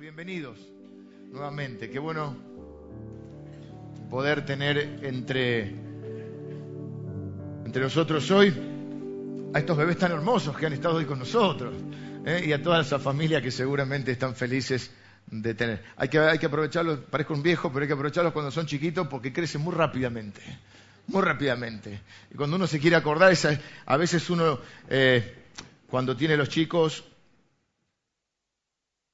[0.00, 0.58] Bienvenidos
[1.32, 1.88] nuevamente.
[1.88, 2.36] Qué bueno
[4.10, 5.74] poder tener entre,
[7.64, 8.52] entre nosotros hoy
[9.54, 11.74] a estos bebés tan hermosos que han estado hoy con nosotros
[12.26, 12.44] ¿eh?
[12.46, 14.90] y a toda esa familia que seguramente están felices
[15.28, 15.82] de tener.
[15.96, 19.08] Hay que, hay que aprovecharlos, parezco un viejo, pero hay que aprovecharlos cuando son chiquitos
[19.08, 20.42] porque crecen muy rápidamente.
[21.06, 22.00] Muy rápidamente.
[22.30, 23.32] Y cuando uno se quiere acordar,
[23.86, 24.58] a veces uno,
[24.90, 25.36] eh,
[25.88, 27.02] cuando tiene los chicos,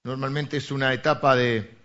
[0.05, 1.77] Normalmente es una etapa de,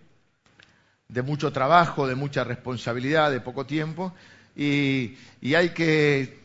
[1.24, 4.12] mucho trabajo, de mucha responsabilidad, de poco tiempo,
[4.56, 5.16] y,
[5.56, 6.40] hay que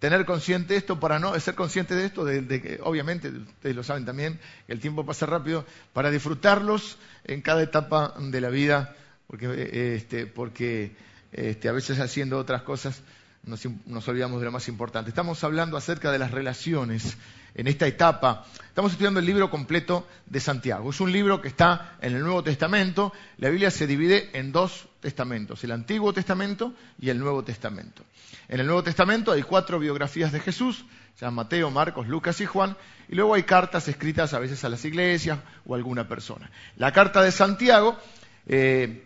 [0.00, 4.06] tener consciente esto para no ser consciente de esto, de, que obviamente ustedes lo saben
[4.06, 8.96] también, el tiempo pasa rápido, para disfrutarlos en cada etapa de la vida,
[9.28, 10.96] porque, este, porque
[11.30, 13.02] este, a veces haciendo otras cosas
[13.44, 15.10] nos, nos olvidamos de lo más importante.
[15.10, 17.16] Estamos hablando acerca de las relaciones
[17.58, 18.46] en esta etapa.
[18.68, 20.90] Estamos estudiando el libro completo de Santiago.
[20.90, 23.12] Es un libro que está en el Nuevo Testamento.
[23.36, 28.04] La Biblia se divide en dos testamentos, el Antiguo Testamento y el Nuevo Testamento.
[28.48, 30.84] En el Nuevo Testamento hay cuatro biografías de Jesús,
[31.20, 32.76] llaman Mateo, Marcos, Lucas y Juan,
[33.08, 36.48] y luego hay cartas escritas a veces a las iglesias o a alguna persona.
[36.76, 37.98] La carta de Santiago
[38.46, 39.04] eh,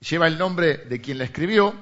[0.00, 1.74] lleva el nombre de quien la escribió,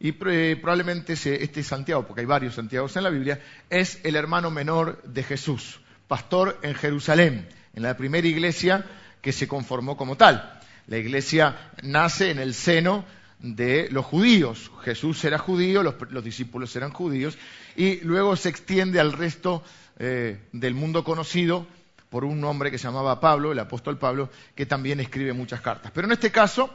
[0.00, 5.02] y probablemente este Santiago, porque hay varios Santiagos en la Biblia, es el hermano menor
[5.02, 8.84] de Jesús, pastor en Jerusalén, en la primera iglesia
[9.20, 10.60] que se conformó como tal.
[10.86, 13.04] La iglesia nace en el seno
[13.40, 14.70] de los judíos.
[14.82, 17.36] Jesús era judío, los, discípulos eran judíos,
[17.76, 19.62] y luego se extiende al resto
[19.98, 21.66] eh, del mundo conocido
[22.08, 25.92] por un hombre que se llamaba Pablo, el apóstol Pablo, que también escribe muchas cartas.
[25.92, 26.72] Pero en este caso,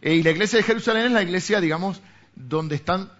[0.00, 2.00] eh, y la iglesia de Jerusalén es la iglesia, digamos,
[2.34, 3.10] donde están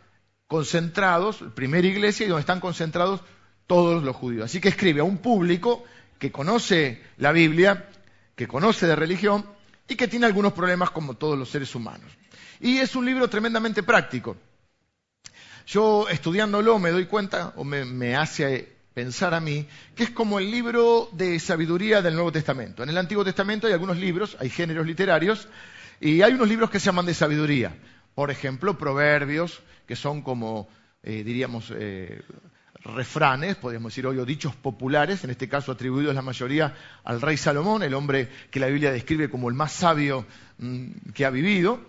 [0.46, 3.20] concentrados, primera iglesia, y donde están concentrados
[3.66, 4.44] todos los judíos.
[4.44, 5.84] Así que escribe a un público
[6.18, 7.88] que conoce la Biblia,
[8.36, 9.46] que conoce de religión
[9.88, 12.10] y que tiene algunos problemas como todos los seres humanos.
[12.60, 14.36] Y es un libro tremendamente práctico.
[15.66, 20.50] Yo estudiándolo me doy cuenta, o me hace pensar a mí, que es como el
[20.50, 22.82] libro de sabiduría del Nuevo Testamento.
[22.82, 25.48] En el Antiguo Testamento hay algunos libros, hay géneros literarios,
[26.00, 27.74] y hay unos libros que se llaman de sabiduría.
[28.14, 30.68] Por ejemplo, proverbios, que son como,
[31.02, 32.22] eh, diríamos, eh,
[32.84, 36.74] refranes, podríamos decir hoy, o dichos populares, en este caso atribuidos la mayoría
[37.04, 40.26] al rey Salomón, el hombre que la Biblia describe como el más sabio
[40.58, 41.80] mm, que ha vivido,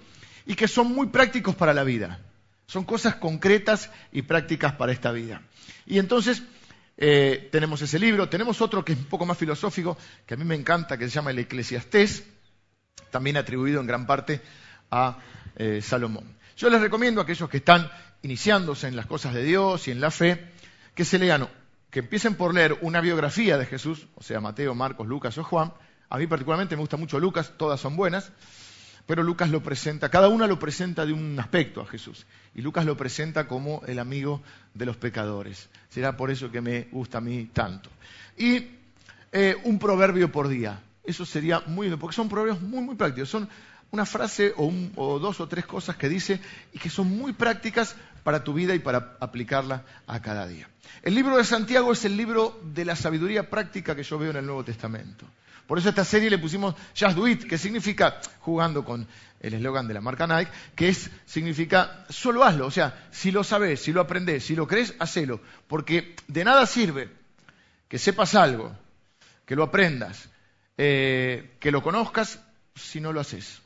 [0.46, 2.20] y que son muy prácticos para la vida.
[2.68, 5.42] Son cosas concretas y prácticas para esta vida.
[5.86, 6.44] Y entonces
[6.98, 10.44] eh, tenemos ese libro, tenemos otro que es un poco más filosófico, que a mí
[10.44, 12.24] me encanta, que se llama el Eclesiastés,
[13.10, 14.42] también atribuido en gran parte
[14.92, 15.18] a
[15.56, 16.26] eh, Salomón.
[16.58, 17.90] Yo les recomiendo a aquellos que están
[18.22, 20.50] iniciándose en las cosas de Dios y en la fe,
[20.96, 21.48] que se lean,
[21.90, 25.74] que empiecen por leer una biografía de Jesús, o sea, Mateo, Marcos, Lucas o Juan.
[26.10, 28.32] A mí particularmente me gusta mucho Lucas, todas son buenas,
[29.06, 32.26] pero Lucas lo presenta, cada una lo presenta de un aspecto a Jesús.
[32.56, 34.42] Y Lucas lo presenta como el amigo
[34.74, 35.70] de los pecadores.
[35.90, 37.90] Será por eso que me gusta a mí tanto.
[38.38, 38.70] Y
[39.32, 40.82] eh, un proverbio por día.
[41.04, 43.30] Eso sería muy bien, porque son proverbios muy, muy prácticos.
[43.30, 43.50] Son
[43.94, 46.40] una frase o, dos o tres cosas que dice
[46.74, 50.68] y que son muy prácticas para tu vida y para aplicarla a cada día.
[51.04, 54.38] El libro de Santiago es el libro de la sabiduría práctica que yo veo en
[54.38, 55.28] el Nuevo Testamento.
[55.68, 59.08] Por eso a esta serie le pusimos Just Do It, que significa, jugando con
[59.40, 62.66] el eslogan de la marca Nike, que es, significa solo hazlo.
[62.66, 65.40] O sea, si lo sabes, si lo aprendes, si lo crees, hacelo.
[65.68, 67.12] Porque de nada sirve
[67.88, 68.76] que sepas algo,
[69.46, 70.30] que lo aprendas,
[70.80, 72.40] eh, que lo conozcas,
[72.76, 73.63] si no lo haces.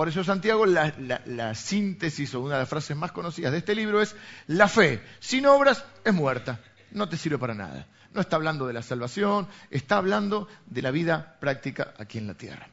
[0.00, 4.00] Por eso Santiago, la, síntesis o una de las frases más conocidas de este libro
[4.00, 4.16] es,
[4.46, 6.58] la fe sin obras es muerta,
[6.92, 7.86] no te sirve para nada.
[8.14, 12.32] No está hablando de la salvación, está hablando de la vida práctica aquí en la
[12.32, 12.66] tierra.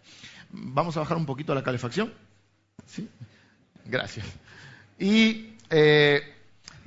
[0.52, 2.14] Vamos a bajar un poquito la calefacción.
[2.86, 3.10] ¿Sí?
[3.84, 4.26] Gracias.
[4.98, 6.34] Y eh,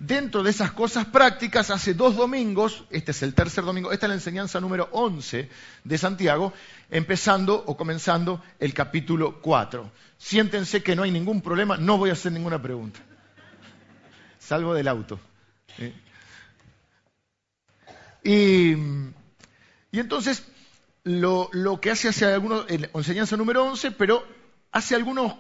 [0.01, 4.09] dentro de esas cosas prácticas, hace dos domingos, este es el tercer domingo, esta es
[4.09, 5.49] la enseñanza número 11
[5.85, 6.53] de Santiago,
[6.91, 9.91] empezando o comenzando el capítulo 4.
[10.19, 12.99] Siéntense que no hay ningún problema, no voy a hacer ninguna pregunta.
[14.39, 15.21] Salvo del auto.
[18.25, 18.73] Y,
[19.93, 20.45] entonces,
[21.05, 21.51] lo,
[21.81, 24.27] que hace hace algunos, enseñanza número 11, pero
[24.73, 25.35] hace algunos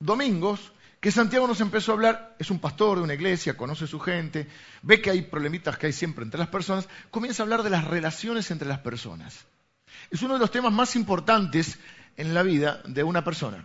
[0.00, 4.00] domingos, que Santiago nos empezó a hablar, es un pastor de una iglesia, conoce su
[4.00, 4.48] gente,
[4.82, 7.84] ve que hay problemitas que hay siempre entre las personas, comienza a hablar de las
[7.84, 9.46] relaciones entre las personas.
[10.10, 11.78] Es uno de los temas más importantes
[12.16, 13.64] en la vida de una persona,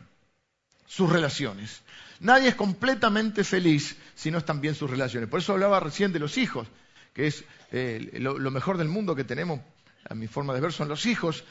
[0.86, 1.82] sus relaciones.
[2.20, 5.30] Nadie es completamente feliz si no están bien sus relaciones.
[5.30, 6.68] Por eso hablaba recién de los hijos,
[7.14, 9.62] que es eh, lo, mejor del mundo que tenemos,
[10.08, 11.44] a mi forma de ver, son los hijos,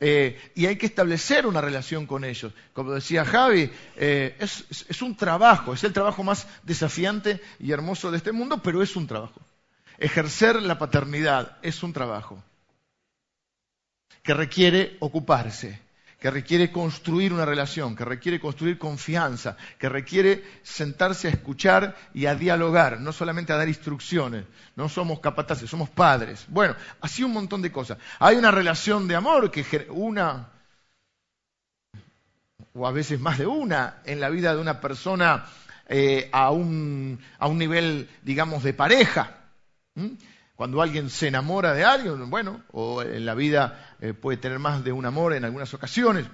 [0.00, 2.52] eh, y hay que establecer una relación con ellos.
[2.72, 8.18] Como decía Javi, eh, es, un trabajo, es el trabajo más desafiante y hermoso de
[8.18, 9.40] este mundo, pero es un trabajo.
[9.98, 12.42] Ejercer la paternidad es un trabajo
[14.22, 15.80] que requiere ocuparse,
[16.24, 22.24] que requiere construir una relación, que requiere construir confianza, que requiere sentarse a escuchar y
[22.24, 24.46] a dialogar, no solamente a dar instrucciones.
[24.74, 26.46] No somos capataces, somos padres.
[26.48, 27.98] Bueno, así un montón de cosas.
[28.20, 30.48] Hay una relación de amor que una,
[32.72, 35.44] o a veces más de una, en la vida de una persona
[35.90, 39.40] eh, a, un, a, un, nivel, digamos, de pareja.
[40.56, 44.84] Cuando alguien se enamora de alguien, bueno, o en la vida eh, puede tener más
[44.84, 46.26] de un amor en algunas ocasiones.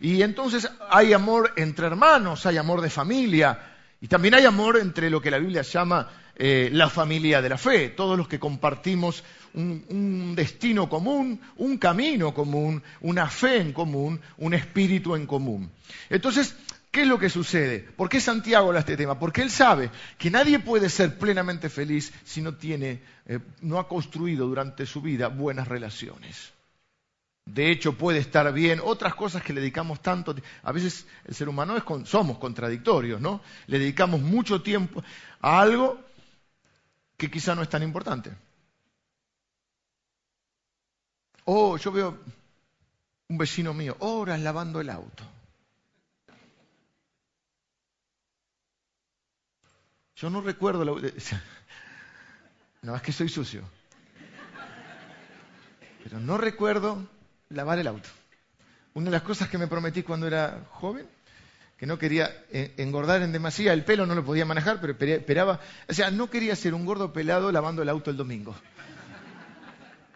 [0.00, 5.10] Y entonces hay amor entre hermanos, hay amor de familia, y también hay amor entre
[5.10, 9.24] lo que la Biblia llama eh, la familia de la fe, todos los que compartimos
[9.54, 15.68] un, un, destino común, un camino común, una fe en común, un espíritu en común.
[16.08, 16.54] Entonces,
[16.90, 17.80] ¿Qué es lo que sucede?
[17.80, 19.18] ¿Por qué Santiago habla de este tema?
[19.18, 23.88] Porque él sabe que nadie puede ser plenamente feliz si no tiene, eh, no ha
[23.88, 26.52] construido durante su vida buenas relaciones.
[27.44, 28.80] De hecho, puede estar bien.
[28.82, 33.40] Otras cosas que le dedicamos tanto, a veces el ser humano es somos contradictorios, ¿no?
[33.66, 35.02] Le dedicamos mucho tiempo
[35.40, 35.98] a algo
[37.16, 38.30] que quizá no es tan importante.
[41.44, 42.18] Oh, yo veo
[43.28, 45.24] un vecino mío, horas lavando el auto.
[50.18, 50.92] Yo no recuerdo la...
[52.82, 53.62] No, es que soy sucio.
[56.04, 57.04] Pero no recuerdo
[57.48, 58.08] lavar el auto.
[58.94, 61.06] Una de las cosas que me prometí cuando era joven,
[61.76, 65.60] que no quería eh, engordar en demasía, el pelo no lo podía manejar, pero esperaba,
[65.88, 68.54] o sea, no quería ser un gordo pelado lavando el auto el domingo.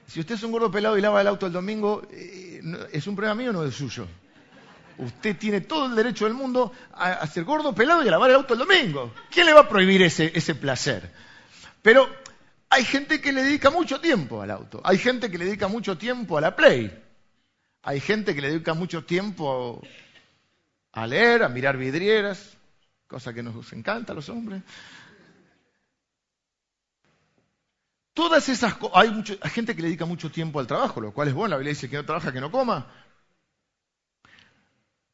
[0.07, 2.61] Si usted es un gordo pelado y lava el auto el domingo, eh,
[2.93, 4.07] ¿es un problema mío o no es suyo?
[4.99, 8.37] Usted tiene todo el derecho del mundo a, ser gordo, pelado y a lavar el
[8.37, 9.13] auto el domingo.
[9.31, 11.11] ¿Quién le va a prohibir ese, ese placer?
[11.83, 12.09] Pero
[12.69, 14.81] hay gente que le dedica mucho tiempo al auto.
[14.85, 17.03] Hay gente que le dedica mucho tiempo a la play.
[17.83, 19.83] Hay gente que le dedica mucho tiempo
[20.93, 22.57] a leer, a mirar vidrieras,
[23.09, 24.63] cosa que nos encanta a los hombres.
[28.15, 31.35] Todas esas hay, hay, gente que le dedica mucho tiempo al trabajo, lo cual es
[31.35, 32.87] bueno, la Biblia dice que no trabaja, que no coma.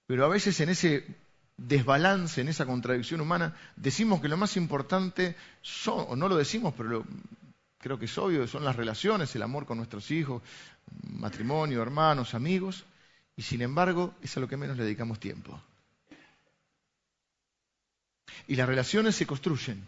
[0.09, 1.05] Pero a veces en ese
[1.59, 6.73] desbalance, en esa contradicción humana, decimos que lo más importante son, o no lo decimos,
[6.75, 7.05] pero
[7.77, 10.43] creo que es obvio, son las relaciones, el amor con nuestros hijos,
[11.03, 12.87] matrimonio, hermanos, amigos,
[13.37, 15.61] y sin embargo es a lo que menos le dedicamos tiempo.
[18.47, 19.87] Y las relaciones se construyen,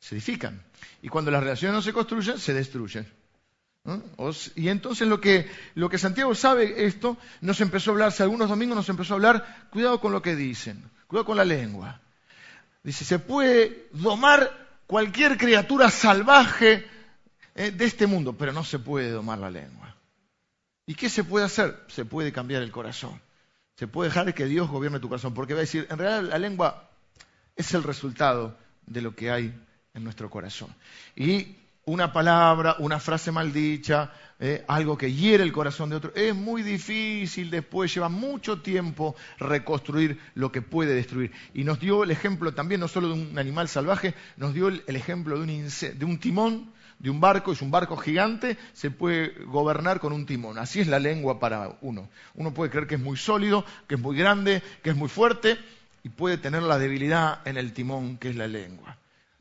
[0.00, 0.60] se edifican,
[1.00, 3.06] y cuando las relaciones no se construyen, se destruyen.
[4.54, 8.48] Y entonces lo que, lo que Santiago sabe esto, nos empezó a hablar, hace algunos
[8.48, 12.00] domingos nos empezó a hablar, cuidado con lo que dicen, cuidado con la lengua.
[12.82, 14.50] Dice, se puede domar
[14.86, 16.86] cualquier criatura salvaje
[17.54, 19.96] eh, de este mundo, pero no se puede domar la lengua.
[20.86, 21.84] ¿Y qué se puede hacer?
[21.88, 23.20] Se puede cambiar el corazón.
[23.76, 26.38] Se puede dejar que Dios gobierne tu corazón, porque va a decir, en realidad la
[26.38, 26.90] lengua
[27.56, 28.56] es el resultado
[28.86, 29.54] de lo que hay
[29.94, 30.74] en nuestro corazón.
[31.16, 36.12] Y una palabra, una frase maldicha, eh, algo que hiere el corazón de otro.
[36.14, 41.32] Es muy difícil después, lleva mucho tiempo reconstruir lo que puede destruir.
[41.52, 44.82] Y nos dio el ejemplo también, no solo de un animal salvaje, nos dio el,
[44.86, 49.34] ejemplo de un, de un timón, de un barco, es un barco gigante, se puede
[49.44, 50.58] gobernar con un timón.
[50.58, 52.08] Así es la lengua para uno.
[52.34, 55.58] Uno puede creer que es muy sólido, que es muy grande, que es muy fuerte,
[56.02, 58.96] y puede tener la debilidad en el timón, que es la lengua.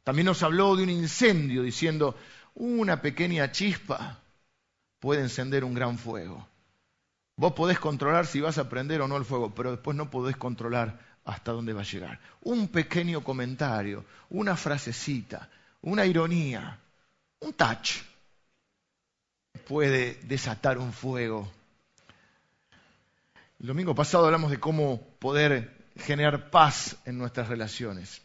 [0.09, 2.17] También nos habló de un incendio, diciendo,
[2.55, 4.17] una pequeña chispa
[4.97, 6.47] puede encender un gran fuego.
[7.35, 10.35] Vos podés controlar si vas a prender o no el fuego, pero después no podés
[10.35, 12.19] controlar hasta dónde va a llegar.
[12.41, 15.47] Un pequeño comentario, una frasecita,
[15.81, 16.79] una ironía,
[17.41, 17.97] un touch
[19.67, 21.47] puede desatar un fuego.
[23.59, 28.23] El domingo pasado hablamos de cómo poder generar paz en nuestras relaciones.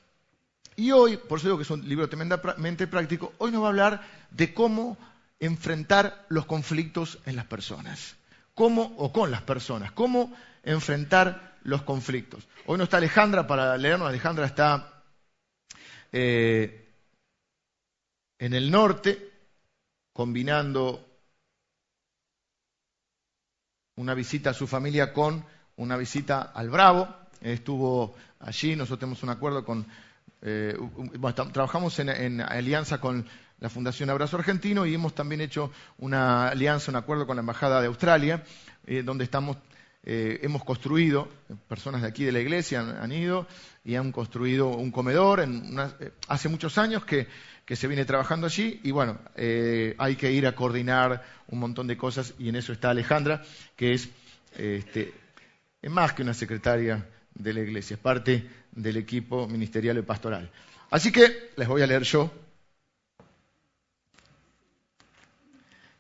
[0.77, 4.09] Y hoy, por eso que es un libro tremendamente práctico, hoy nos va a hablar
[4.31, 4.97] de cómo
[5.39, 8.17] enfrentar los conflictos en las personas.
[8.55, 12.47] Cómo, o con las personas, cómo enfrentar los conflictos.
[12.67, 15.03] Hoy no está Alejandra para leernos, Alejandra está
[16.13, 16.89] eh,
[18.39, 19.33] en el norte,
[20.13, 21.05] combinando
[23.97, 25.45] una visita a su familia con
[25.77, 27.09] una visita al Bravo.
[27.41, 29.87] Estuvo allí, nosotros tenemos un acuerdo con
[30.45, 30.77] eh,
[31.53, 33.27] trabajamos en, alianza con
[33.61, 37.81] la Fundación Abrazo Argentino y hemos también hecho una alianza, un acuerdo con la Embajada
[37.81, 38.45] de Australia,
[38.87, 39.57] eh, donde estamos,
[40.03, 41.29] eh, hemos construido,
[41.67, 43.47] personas de aquí de la iglesia han, ido
[43.85, 47.27] y han construido un comedor en eh, hace muchos años que,
[47.67, 52.35] se viene trabajando allí y bueno, hay que ir a coordinar un montón de cosas
[52.39, 53.43] y en eso está Alejandra,
[53.75, 54.11] que es,
[54.59, 55.15] este,
[55.81, 60.51] es más que una secretaria de la iglesia, es parte del equipo ministerial y pastoral.
[60.91, 62.31] Así que les voy a leer yo.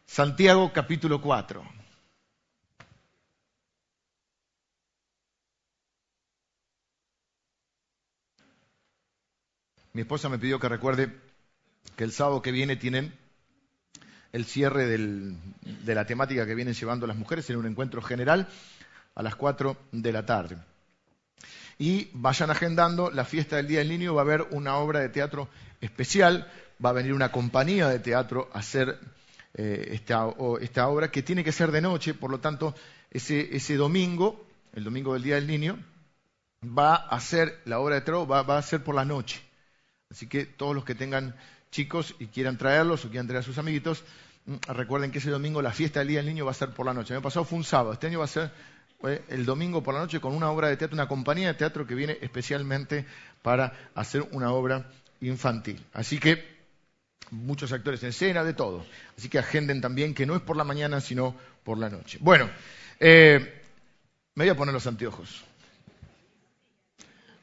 [0.07, 1.64] Santiago capítulo 4.
[9.93, 11.12] Mi esposa me pidió que recuerde
[11.97, 13.16] que el sábado que viene tienen
[14.33, 18.49] el cierre de la temática que vienen llevando las mujeres en un encuentro general
[19.14, 20.57] a las 4 de la tarde
[21.78, 24.14] y vayan agendando la fiesta del Día del Niño.
[24.14, 25.49] Va a haber una obra de teatro
[25.81, 26.50] especial,
[26.85, 28.99] va a venir una compañía de teatro a hacer
[29.54, 30.26] eh, esta,
[30.88, 32.75] obra que tiene que ser de noche, por lo tanto,
[33.11, 35.78] ese, domingo, el domingo del Día del Niño,
[36.64, 39.40] va a ser la obra de teatro, va, va a ser por la noche.
[40.11, 41.37] Así que todos los que tengan
[41.71, 44.04] chicos y quieran traerlos o quieran traer a sus amiguitos,
[44.47, 46.87] mm, recuerden que ese domingo la fiesta del Día del Niño va a ser por
[46.87, 47.12] la noche.
[47.12, 48.52] El año pasado fue un sábado, este año va a ser
[49.06, 51.94] el domingo por la noche con una obra de teatro, una compañía de teatro que
[51.94, 53.06] viene especialmente
[53.42, 55.84] para hacer una obra infantil.
[55.92, 56.54] Así que
[57.30, 58.84] muchos actores en escena, de todo.
[59.16, 62.18] Así que agenden también que no es por la mañana, sino por la noche.
[62.20, 62.49] Bueno,
[63.00, 63.62] eh,
[64.34, 65.44] me voy a poner los anteojos.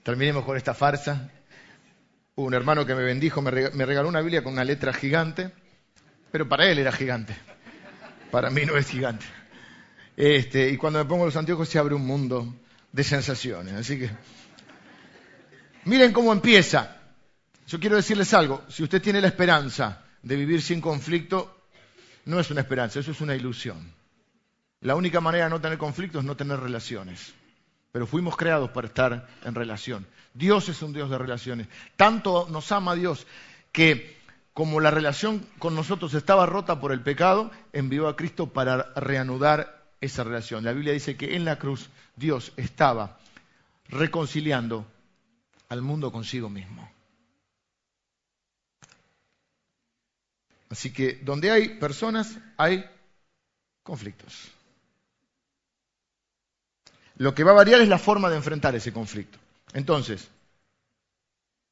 [0.03, 1.29] Terminemos con esta farsa.
[2.35, 5.51] un hermano que me bendijo, me regaló una Biblia con una letra gigante,
[6.31, 7.35] pero para él era gigante.
[8.31, 9.25] Para mí no es gigante.
[10.15, 12.53] Este, y cuando me pongo los anteojos se abre un mundo
[12.91, 13.73] de sensaciones.
[13.73, 14.09] Así que,
[15.85, 16.97] miren cómo empieza.
[17.67, 18.63] Yo quiero decirles algo.
[18.67, 21.61] Si usted tiene la esperanza de vivir sin conflicto,
[22.25, 23.93] no es una esperanza, eso es una ilusión.
[24.81, 27.33] La única manera de no tener conflicto es no tener relaciones.
[27.91, 30.07] Pero fuimos creados para estar en relación.
[30.33, 31.67] Dios es un Dios de relaciones.
[31.95, 33.27] Tanto nos ama Dios
[33.71, 34.17] que
[34.53, 39.80] como la relación con nosotros estaba rota por el pecado, envió a Cristo para reanudar
[40.01, 40.63] esa relación.
[40.63, 43.19] La Biblia dice que en la cruz Dios estaba
[43.87, 44.85] reconciliando
[45.69, 46.91] al mundo consigo mismo.
[50.69, 52.83] Así que donde hay personas hay
[53.83, 54.51] conflictos.
[57.17, 59.37] Lo que va a variar es la forma de enfrentar ese conflicto.
[59.73, 60.29] Entonces,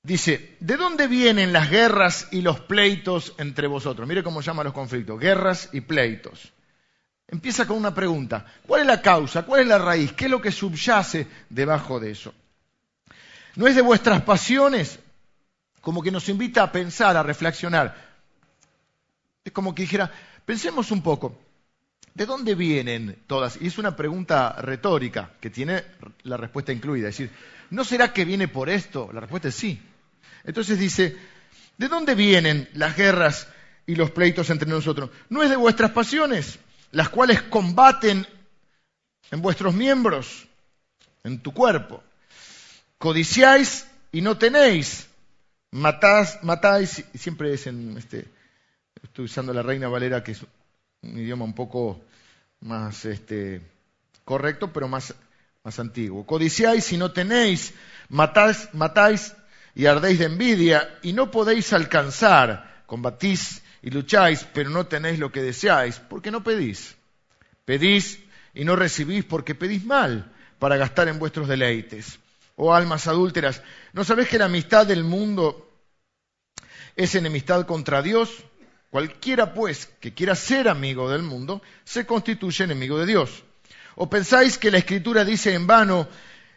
[0.03, 4.07] dice, ¿de dónde vienen las guerras y los pleitos entre vosotros?
[4.07, 6.51] Mire cómo llama los conflictos, guerras y pleitos.
[7.31, 8.45] Empieza con una pregunta.
[8.65, 9.43] ¿Cuál es la causa?
[9.43, 10.13] ¿Cuál es la raíz?
[10.13, 12.33] ¿Qué es lo que subyace debajo de eso?
[13.55, 14.99] ¿No es de vuestras pasiones?
[15.81, 17.95] Como que nos invita a pensar, a reflexionar.
[19.43, 20.11] Es como que dijera,
[20.43, 21.39] pensemos un poco,
[22.15, 23.59] ¿de dónde vienen todas?
[23.61, 25.83] Y es una pregunta retórica que tiene
[26.23, 27.09] la respuesta incluida.
[27.09, 27.31] Es decir,
[27.69, 29.11] ¿no será que viene por esto?
[29.13, 29.79] La respuesta es sí.
[30.43, 31.15] Entonces dice,
[31.77, 33.47] ¿de dónde vienen las guerras
[33.85, 35.11] y los pleitos entre nosotros?
[35.29, 36.57] ¿No es de vuestras pasiones?
[36.91, 38.25] Las cuales combaten
[39.31, 40.47] en vuestros miembros,
[41.23, 42.03] en tu cuerpo.
[42.97, 45.07] Codiciáis y no tenéis.
[45.71, 48.27] Matás, matáis, siempre es en este,
[49.03, 50.41] estoy usando la Reina Valera, que es
[51.03, 52.01] un idioma un poco
[52.61, 53.61] más este,
[54.25, 55.13] correcto, pero más,
[55.63, 56.25] más antiguo.
[56.25, 57.73] Codiciáis y no tenéis,
[58.09, 59.35] matáis, matáis
[59.75, 62.83] y ardéis de envidia y no podéis alcanzar.
[62.87, 66.95] Combatís y lucháis, pero no tenéis lo que deseáis, porque no pedís.
[67.65, 68.19] Pedís
[68.53, 72.19] y no recibís porque pedís mal para gastar en vuestros deleites.
[72.55, 73.61] Oh almas adúlteras,
[73.93, 75.71] ¿no sabéis que la amistad del mundo
[76.95, 78.43] es enemistad contra Dios?
[78.89, 83.43] Cualquiera, pues, que quiera ser amigo del mundo, se constituye enemigo de Dios.
[83.95, 86.07] ¿O pensáis que la Escritura dice en vano,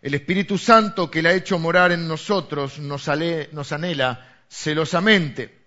[0.00, 3.06] el Espíritu Santo que la ha hecho morar en nosotros nos,
[3.52, 5.61] nos anhela celosamente?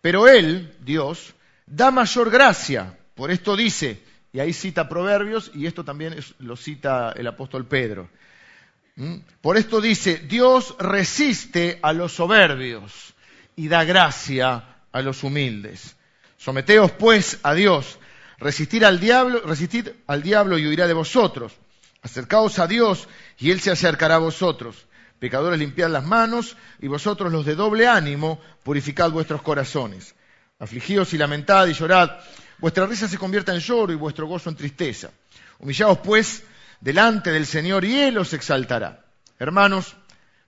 [0.00, 1.34] Pero Él, Dios,
[1.66, 2.98] da mayor gracia.
[3.14, 4.02] Por esto dice,
[4.32, 8.08] y ahí cita Proverbios, y esto también lo cita el apóstol Pedro.
[8.96, 9.16] ¿Mm?
[9.40, 13.14] Por esto dice, Dios resiste a los soberbios
[13.56, 15.96] y da gracia a los humildes.
[16.36, 17.98] Someteos pues a Dios,
[18.38, 21.52] resistir al diablo, resistid al diablo y huirá de vosotros.
[22.02, 24.86] Acercaos a Dios y Él se acercará a vosotros.
[25.20, 30.14] Pecadores, limpiad las manos, y vosotros los de doble ánimo, purificad vuestros corazones.
[30.58, 32.10] Afligíos y lamentad y llorad.
[32.58, 35.10] Vuestra risa se convierta en lloro y vuestro gozo en tristeza.
[35.58, 36.42] Humillaos, pues,
[36.80, 39.04] delante del Señor y Él os exaltará.
[39.38, 39.94] Hermanos,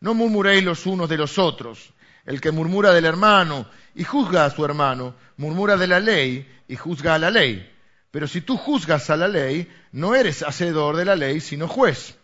[0.01, 1.93] no murmuréis los unos de los otros.
[2.25, 6.77] El que murmura del hermano y juzga a su hermano, murmura de la ley y
[6.77, 7.71] juzga a la ley.
[8.11, 12.17] Pero si tú juzgas a la ley, no eres hacedor de la ley, sino juez.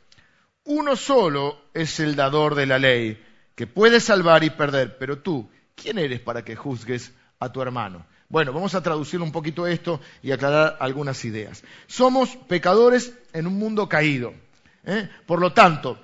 [0.69, 3.19] Uno solo es el dador de la ley,
[3.55, 4.99] que puede salvar y perder.
[4.99, 8.05] Pero tú, ¿quién eres para que juzgues a tu hermano?
[8.29, 11.65] Bueno, vamos a traducir un poquito esto y aclarar algunas ideas.
[11.87, 14.35] Somos pecadores en un mundo caído.
[14.85, 15.09] ¿eh?
[15.25, 15.99] Por lo tanto,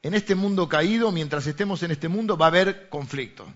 [0.00, 3.48] en este mundo caído, mientras estemos en este mundo, va a haber conflictos,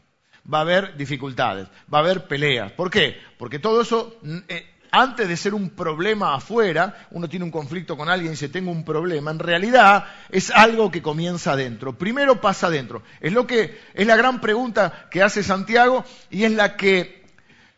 [0.53, 2.73] va a haber dificultades, va a haber peleas.
[2.73, 3.17] ¿Por qué?
[3.39, 4.19] Porque todo eso,
[4.49, 8.49] eh, antes de ser un problema afuera, uno tiene un conflicto con alguien y dice,
[8.49, 11.97] tengo un problema, en realidad es algo que comienza adentro.
[11.97, 13.02] Primero pasa adentro.
[13.21, 17.26] Es lo que, es la gran pregunta que hace Santiago y es la que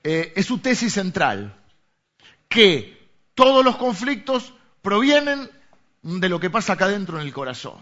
[0.03, 1.55] eh, es su tesis central,
[2.49, 2.99] que
[3.35, 4.53] todos los conflictos
[4.83, 5.51] provienen
[6.03, 7.79] de lo que pasa acá dentro en el corazón.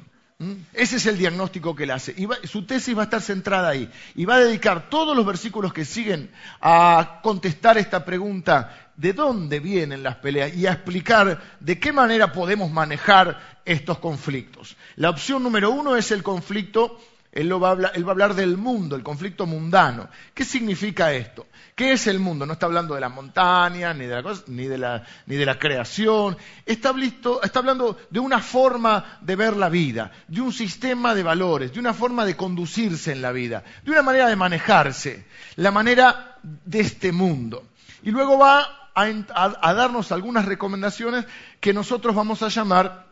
[0.73, 2.14] Ese es el diagnóstico que él hace.
[2.16, 3.90] Y su tesis va a estar centrada ahí.
[4.14, 6.30] Y va a dedicar todos los versículos que siguen
[6.61, 10.55] a contestar esta pregunta, ¿de dónde vienen las peleas?
[10.55, 14.76] Y a explicar de qué manera podemos manejar estos conflictos.
[14.97, 16.99] La opción número uno es el conflicto
[17.31, 20.09] él, va a hablar, del mundo, el conflicto mundano.
[20.33, 21.47] ¿Qué significa esto?
[21.75, 22.47] ¿Qué es el mundo?
[22.47, 25.59] No está hablando de la montaña, ni de la, ni de la, ni de la
[25.59, 26.37] creación.
[26.64, 26.95] Está,
[27.43, 31.81] está hablando de una forma de ver la vida, de un sistema de valores, de
[31.81, 35.26] una forma de conducirse en la vida, de una manera de manejarse,
[35.57, 37.69] la manera de este mundo.
[38.02, 41.26] Y luego va a darnos algunas recomendaciones
[41.61, 43.07] que nosotros vamos a llamar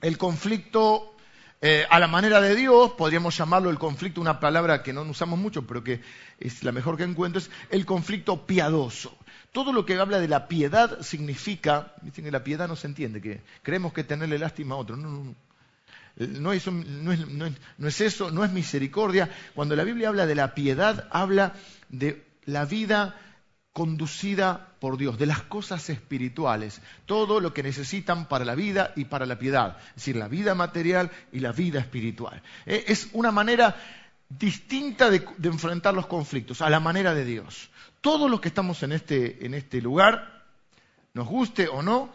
[0.00, 1.12] el conflicto
[1.64, 5.38] eh, a la manera de Dios, podríamos llamarlo el conflicto, una palabra que no usamos
[5.38, 6.00] mucho, pero que
[6.40, 9.16] es la mejor que encuentro, es el conflicto piadoso.
[9.52, 13.20] Todo lo que habla de la piedad significa, dicen que la piedad no se entiende,
[13.20, 14.96] que creemos que tenerle lástima a otro.
[14.96, 15.24] No, no,
[16.16, 16.52] no.
[16.52, 19.30] Es, no es eso, no es misericordia.
[19.54, 21.54] Cuando la Biblia habla de la piedad, habla
[21.90, 23.14] de la vida
[23.72, 29.06] conducida por Dios, de las cosas espirituales, todo lo que necesitan para la vida y
[29.06, 32.42] para la piedad, es decir, la vida material y la vida espiritual.
[32.66, 33.76] Eh, es una manera
[34.28, 37.70] distinta de, enfrentar los conflictos, a la manera de Dios.
[38.00, 40.44] Todos los que estamos en este, en este lugar,
[41.14, 42.12] nos guste o no,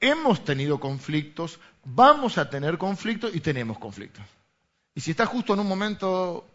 [0.00, 4.24] hemos tenido conflictos, vamos a tener conflictos y tenemos conflictos.
[4.94, 6.46] Y si estás justo en un momento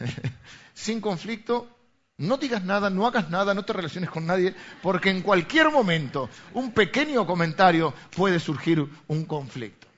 [0.74, 1.73] sin conflicto,
[2.18, 6.28] no digas nada, no hagas nada, no te relaciones con nadie, porque en cualquier momento,
[6.52, 9.88] un pequeño comentario puede surgir un conflicto.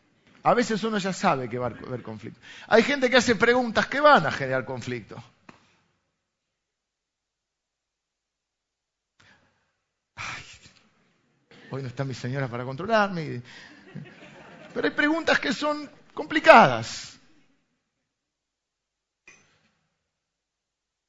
[0.43, 2.41] A veces uno ya sabe que va a haber conflicto.
[2.69, 5.23] Hay gente que hace preguntas que van a generar conflicto.
[11.71, 13.43] hoy no está mi señora para controlarme.
[14.73, 17.16] Pero hay preguntas que son complicadas.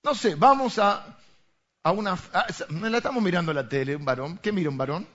[0.07, 1.17] No sé, vamos a,
[1.83, 2.17] a una...
[2.69, 4.37] me la estamos mirando la tele, un varón.
[4.37, 5.05] ¿Qué mira un varón?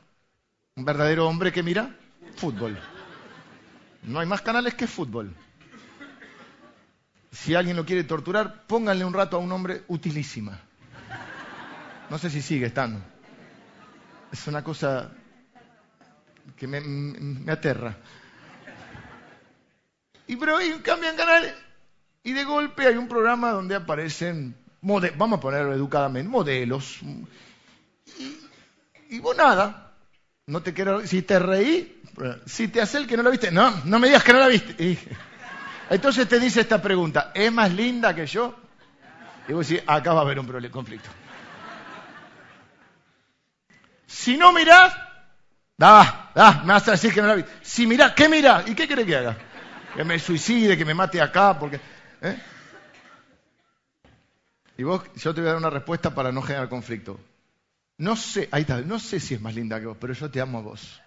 [0.76, 1.96] ¿Un verdadero hombre que mira?
[2.36, 2.78] Fútbol.
[4.02, 5.34] No hay más canales que fútbol.
[7.30, 10.60] Si alguien lo quiere torturar, pónganle un rato a un hombre utilísima.
[12.10, 13.00] No sé si sigue estando.
[14.30, 15.10] Es una cosa
[16.54, 17.96] que me, aterra.
[20.26, 21.54] Y pero cambian canales
[22.22, 26.98] y de golpe hay un programa donde aparecen vamos a ponerlo educadamente, modelos.
[29.08, 29.92] Y, vos nada,
[30.46, 32.02] no te quiero, si te reí,
[32.46, 34.48] si te hace el que no la viste, no, no me digas que no la
[34.48, 34.98] viste.
[35.90, 38.56] entonces te dice esta pregunta, ¿es más linda que yo?
[39.48, 41.08] Y vos decís, acá va a haber un problema, conflicto.
[44.06, 44.94] Si no mirás,
[45.76, 47.52] da, da, me vas a decir que no la viste.
[47.62, 48.68] Si mirás, ¿qué mirás?
[48.68, 49.36] ¿Y qué quiere que haga?
[49.94, 51.80] Que me suicide, que me mate acá, porque...
[52.20, 52.36] ¿eh?
[54.82, 57.20] Y vos, yo te voy a dar una respuesta para no generar conflicto.
[57.98, 60.40] No sé, ahí está, no sé si es más linda que vos, pero yo te
[60.40, 61.00] amo a vos.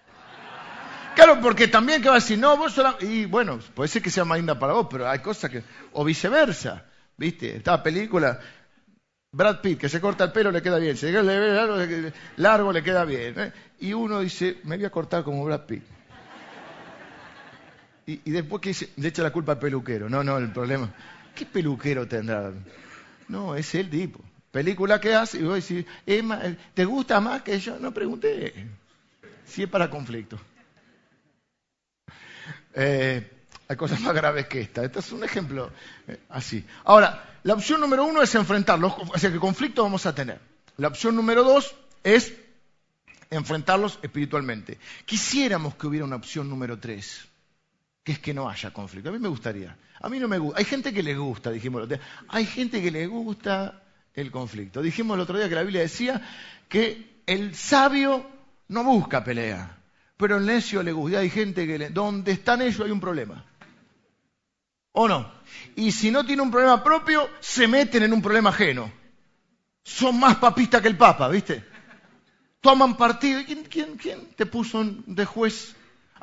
[1.14, 2.96] Claro, porque también que va a decir, no, vos sola...
[3.00, 5.62] Y bueno, puede ser que sea más linda para vos, pero hay cosas que...
[5.92, 6.86] O viceversa,
[7.18, 7.54] ¿viste?
[7.54, 8.40] Esta película,
[9.30, 11.76] Brad Pitt, que se corta el pelo le queda bien, se largo,
[12.38, 13.34] largo le queda bien.
[13.38, 13.52] ¿eh?
[13.80, 15.82] Y uno dice, me voy a cortar como Brad Pitt.
[18.06, 20.08] Y, y después que dice, le echa la culpa al peluquero.
[20.08, 20.90] No, no, el problema.
[21.34, 22.54] ¿Qué peluquero tendrá?
[23.28, 24.20] No, es el tipo.
[24.50, 25.84] Película que hace y vos decís,
[26.74, 27.78] ¿te gusta más que yo?
[27.78, 28.66] No pregunté.
[29.44, 30.38] Si es para conflicto.
[32.74, 33.30] Eh,
[33.68, 34.84] hay cosas más graves que esta.
[34.84, 35.70] Este es un ejemplo
[36.06, 36.64] eh, así.
[36.84, 40.40] Ahora, la opción número uno es enfrentarlos, o sea, ¿qué conflicto vamos a tener?
[40.76, 42.34] La opción número dos es
[43.30, 44.78] enfrentarlos espiritualmente.
[45.04, 47.26] Quisiéramos que hubiera una opción número tres.
[48.06, 49.08] Que es que no haya conflicto.
[49.08, 49.76] A mí me gustaría.
[50.00, 50.60] A mí no me gusta.
[50.60, 51.88] Hay gente que le gusta, dijimos.
[52.28, 53.82] Hay gente que le gusta
[54.14, 54.80] el conflicto.
[54.80, 56.22] Dijimos el otro día que la Biblia decía
[56.68, 58.24] que el sabio
[58.68, 59.78] no busca pelea,
[60.16, 61.18] pero el necio le gusta.
[61.18, 61.90] Hay gente que le...
[61.90, 63.44] donde están ellos hay un problema.
[64.92, 65.32] ¿O no?
[65.74, 68.88] Y si no tiene un problema propio, se meten en un problema ajeno.
[69.82, 71.64] Son más papistas que el Papa, ¿viste?
[72.60, 73.40] Toman partido.
[73.44, 75.75] ¿Quién, quién, quién te puso de juez?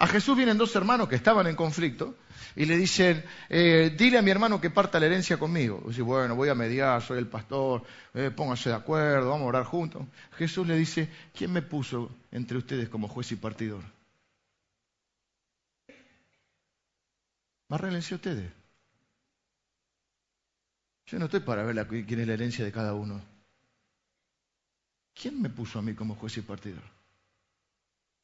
[0.03, 2.17] A Jesús vienen dos hermanos que estaban en conflicto
[2.57, 5.81] y le dicen, eh, dile a mi hermano que parta la herencia conmigo.
[5.87, 9.63] Dice, bueno, voy a mediar, soy el pastor, eh, pónganse de acuerdo, vamos a orar
[9.63, 10.05] juntos.
[10.33, 13.81] Jesús le dice, ¿quién me puso entre ustedes como juez y partidor?
[17.69, 18.51] Arréglense ustedes.
[21.05, 23.21] Yo no estoy para ver quién es la herencia de cada uno.
[25.13, 27.02] ¿Quién me puso a mí como juez y partidor?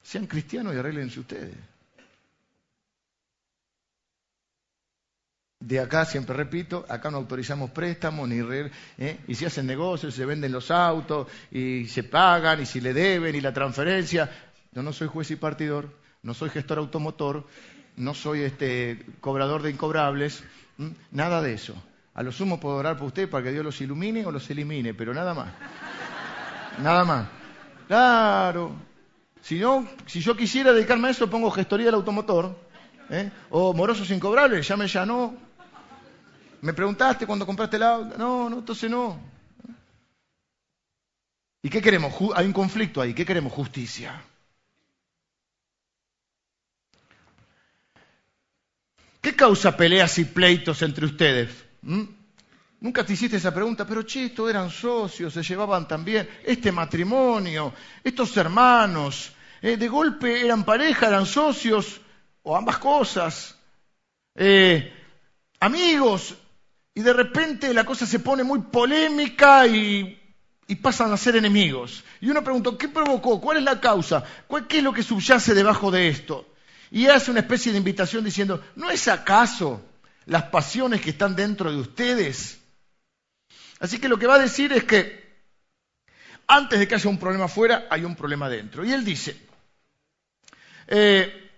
[0.02, 1.56] Sean cristianos y arréglense ustedes.
[5.62, 8.40] De acá, siempre repito, acá no autorizamos préstamos, ni
[8.98, 9.20] ¿eh?
[9.28, 13.36] y si hacen negocios, se venden los autos, y se pagan, y si le deben,
[13.36, 14.30] y la transferencia.
[14.72, 17.46] Yo no soy juez y partidor, no soy gestor automotor,
[17.98, 20.46] no soy este cobrador de incobrables,
[21.12, 21.76] nada de eso.
[22.14, 24.94] A lo sumo puedo orar por usted para que Dios los ilumine o los elimine,
[24.94, 25.54] pero nada más.
[26.82, 27.28] nada más.
[27.88, 28.89] Claro.
[29.42, 29.62] Si,
[30.06, 32.56] si yo quisiera dedicarme a eso, pongo gestoría del automotor.
[33.10, 33.32] ¿eh?
[33.50, 35.36] O morosos incobrables, ya no.
[36.62, 38.18] ¿Me preguntaste cuando compraste el auto?
[38.18, 39.20] No, no, entonces no.
[41.62, 42.14] ¿Y qué queremos?
[42.36, 43.14] Hay un conflicto ahí.
[43.14, 43.52] ¿Qué queremos?
[43.54, 44.22] Justicia.
[49.22, 51.50] ¿Qué causa peleas y pleitos entre ustedes?
[51.82, 52.19] ¿Mm?
[52.82, 57.74] Nunca te hiciste esa pregunta, pero che, estos eran socios, se llevaban también, este matrimonio,
[58.02, 62.00] estos hermanos, eh, de golpe eran pareja, eran socios,
[62.42, 63.58] o ambas cosas,
[64.34, 64.94] eh,
[65.60, 66.36] amigos,
[66.94, 70.16] y de repente la cosa se pone muy polémica y,
[70.82, 72.04] pasan a ser enemigos.
[72.22, 73.42] Y uno pregunta, ¿qué provocó?
[73.42, 74.24] ¿Cuál es la causa?
[74.70, 76.48] ¿Qué es lo que subyace debajo de esto?
[76.92, 79.82] Y hace una especie de invitación diciendo, ¿no es acaso
[80.26, 82.59] las pasiones que están dentro de ustedes?
[83.80, 85.30] Así que lo que va a decir es que
[86.48, 88.84] antes de que haya un problema afuera, hay un problema dentro.
[88.84, 89.40] Y él dice
[90.88, 91.52] eh,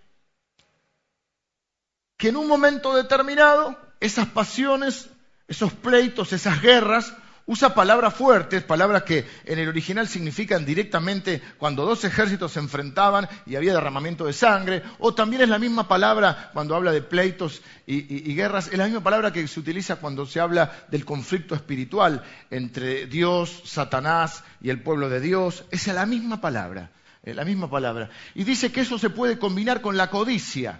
[2.18, 5.10] que en un momento determinado esas pasiones
[5.52, 7.14] esos pleitos, esas guerras,
[7.46, 13.28] usa palabras fuertes, palabras que en el original significan directamente cuando dos ejércitos se enfrentaban
[13.46, 17.62] y había derramamiento de sangre, o también es la misma palabra cuando habla de pleitos
[17.86, 22.24] y, guerras, es la misma palabra que se utiliza cuando se habla del conflicto espiritual
[22.50, 26.92] entre Dios, Satanás y el pueblo de Dios, es la misma palabra,
[27.24, 28.10] la misma palabra.
[28.36, 30.80] Y dice que eso se puede combinar con la codicia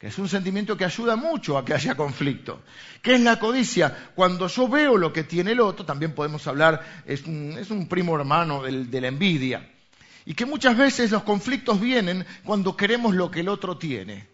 [0.00, 2.62] que es un sentimiento que ayuda mucho a que haya conflicto.
[3.02, 4.12] ¿Qué es la codicia?
[4.14, 8.62] Cuando yo veo lo que tiene el otro, también podemos hablar, es un, primo hermano
[8.62, 9.70] de la envidia.
[10.24, 14.26] Y que muchas veces los conflictos vienen cuando queremos lo que el otro tiene.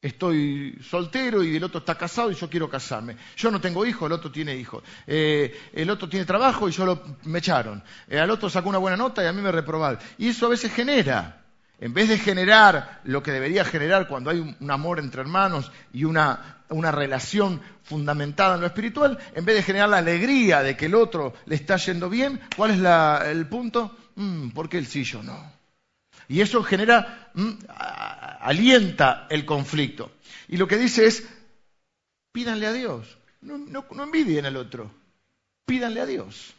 [0.00, 3.18] Estoy soltero y el otro está casado y yo quiero casarme.
[3.36, 4.82] Yo no tengo hijos, el otro tiene hijos.
[5.06, 7.84] Eh, el otro tiene trabajo y yo me echaron.
[8.08, 10.00] Eh, al otro sacó una buena nota y a mí me reprobaron.
[10.16, 11.41] Y eso a veces genera
[11.78, 16.04] en vez de generar lo que debería generar cuando hay un, amor entre hermanos y
[16.04, 20.94] una, relación fundamentada en lo espiritual, en vez de generar la alegría de que el
[20.94, 23.96] otro le está yendo bien, ¿cuál es el punto?
[24.14, 25.52] Mm, ¿Por qué el sí yo no?
[26.28, 27.50] Y eso genera, mm,
[28.40, 30.12] alienta el conflicto.
[30.48, 31.28] Y lo que dice es,
[32.32, 34.90] pídanle a Dios, no, no envidien al otro,
[35.66, 36.54] pídanle a Dios.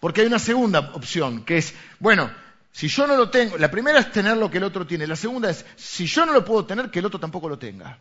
[0.00, 2.30] Porque hay una segunda opción, que es, bueno,
[2.72, 5.16] si yo no lo tengo, la primera es tener lo que el otro tiene, la
[5.16, 7.98] segunda es, si yo no lo puedo tener, que el otro tampoco lo tenga.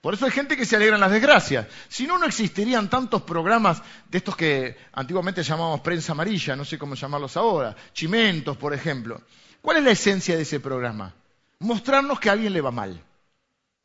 [0.00, 1.66] Por eso hay gente que se alegra en las desgracias.
[1.88, 6.78] Si no, no existirían tantos programas de estos que antiguamente llamábamos prensa amarilla, no sé
[6.78, 9.20] cómo llamarlos ahora, chimentos, por ejemplo.
[9.60, 11.12] ¿Cuál es la esencia de ese programa?
[11.58, 13.02] Mostrarnos que a alguien le va mal.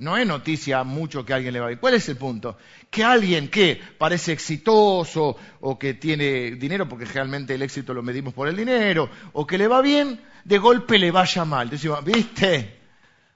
[0.01, 1.77] No es noticia mucho que alguien le va bien.
[1.77, 2.57] ¿Cuál es el punto?
[2.89, 8.33] Que alguien que parece exitoso o que tiene dinero, porque realmente el éxito lo medimos
[8.33, 11.69] por el dinero, o que le va bien, de golpe le vaya mal.
[11.69, 12.79] Decimos, ¿viste?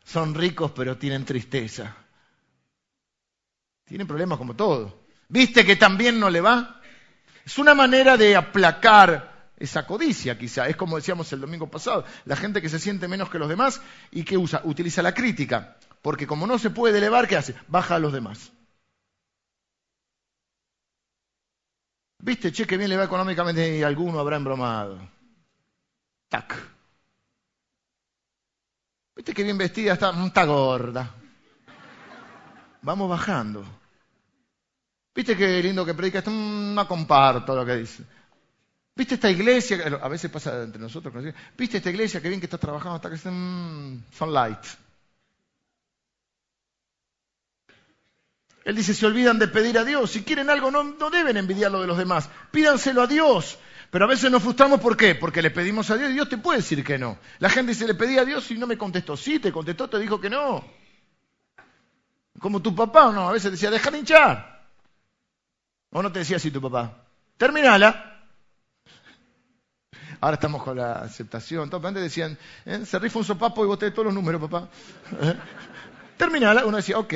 [0.04, 1.96] Son ricos pero tienen tristeza.
[3.84, 5.04] Tienen problemas como todo.
[5.30, 6.82] ¿Viste que también no le va?
[7.46, 10.68] Es una manera de aplacar esa codicia, quizá.
[10.68, 13.84] Es como decíamos el domingo pasado, la gente que se siente menos que los demás
[14.10, 17.56] y que usa, utiliza la crítica porque como no se puede elevar, ¿qué hace?
[17.68, 18.52] Baja a los demás.
[22.20, 25.00] Viste, che, que bien le va económicamente y alguno habrá embromado.
[26.30, 26.54] Tac.
[29.16, 31.12] Viste que bien vestida está, mm, está gorda.
[32.84, 33.66] Vamos bajando.
[35.16, 38.04] Viste qué lindo que predica, mm, no comparto lo que dice.
[38.96, 40.00] ¿Viste esta iglesia?
[40.04, 41.12] A veces pasa entre nosotros.
[41.58, 42.22] ¿Viste esta iglesia?
[42.22, 42.98] Qué bien que estás trabajando.
[42.98, 44.85] Hasta que son, son light.
[48.66, 50.10] Él dice, se olvidan de pedir a Dios.
[50.10, 52.30] Si quieren algo, no, no deben envidiar lo de los demás.
[52.52, 53.60] Pídanselo a Dios.
[53.92, 55.14] Pero a veces nos frustramos, ¿por qué?
[55.14, 57.20] Porque le pedimos a Dios y Dios te puede decir que no.
[57.38, 59.16] La gente dice, le pedí a Dios y no me contestó.
[59.16, 60.66] Sí, te contestó, te dijo que no.
[62.40, 64.68] Como tu papá, no, a veces decía, deja de hinchar.
[65.92, 67.06] ¿O no te decía así tu papá?
[67.38, 68.24] Terminala.
[70.22, 71.70] Ahora estamos con la aceptación.
[71.72, 72.84] Antes decían, ¿eh?
[72.84, 74.70] se rifa un sopapo y boté todos los números, papá.
[75.22, 75.36] ¿Eh?
[76.18, 76.66] Terminala.
[76.66, 77.14] Uno decía, ok.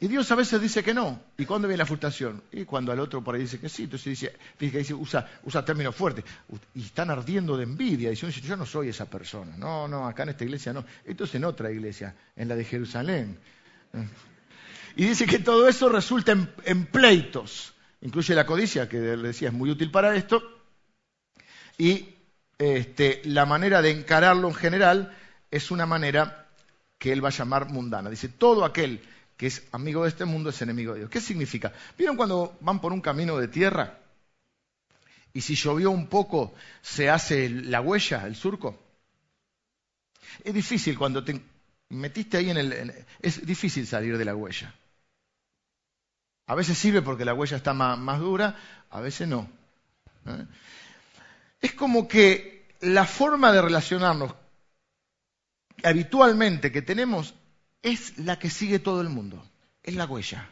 [0.00, 1.20] Y Dios a veces dice que no.
[1.36, 2.42] ¿Y cuándo viene la frustración?
[2.52, 3.84] Y cuando al otro por ahí dice que sí.
[3.84, 6.24] Entonces dice, fíjate, dice usa, usa términos fuertes.
[6.74, 8.10] Y están ardiendo de envidia.
[8.10, 9.56] Diciendo, yo no soy esa persona.
[9.58, 10.84] No, no, acá en esta iglesia no.
[11.04, 13.38] Esto es en otra iglesia, en la de Jerusalén.
[14.96, 16.32] Y dice que todo eso resulta
[16.64, 17.74] en pleitos.
[18.00, 20.42] Incluye la codicia, que le decía es muy útil para esto,
[21.76, 22.14] y
[22.58, 25.16] este, la manera de encararlo en general
[25.50, 26.46] es una manera
[26.98, 28.10] que él va a llamar mundana.
[28.10, 29.00] Dice, todo aquel
[29.40, 31.10] que es amigo de este mundo es enemigo de Dios.
[31.10, 31.72] ¿Qué significa?
[31.96, 33.98] ¿Vieron cuando van por un camino de tierra?
[35.32, 38.78] Y si llovió un poco, se hace la huella, el surco.
[40.44, 41.40] Es difícil cuando te
[41.88, 43.06] metiste ahí en el...
[43.22, 44.74] es difícil salir de la huella.
[46.46, 48.54] A veces sirve porque la huella está más, dura,
[48.90, 49.48] a veces no.
[50.26, 50.44] ¿eh?
[51.62, 54.34] Es como que la forma de relacionarnos
[55.82, 57.32] habitualmente que tenemos
[57.82, 59.42] es la que sigue todo el mundo,
[59.82, 60.48] es la huella.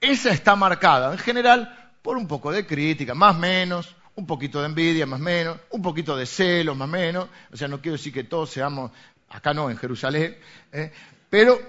[0.00, 4.66] Esa está marcada en general por un poco de crítica, más menos, un poquito de
[4.66, 7.28] envidia, más menos, un poquito de celo, más menos.
[7.52, 8.90] O sea, no quiero decir que todos seamos,
[9.28, 10.36] acá no, en Jerusalén,
[10.72, 10.92] ¿eh?
[11.30, 11.60] pero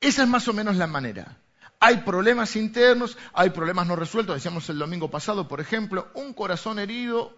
[0.00, 1.38] esa es más o menos la manera.
[1.80, 4.36] Hay problemas internos, hay problemas no resueltos.
[4.36, 7.36] Decíamos el domingo pasado, por ejemplo, un corazón herido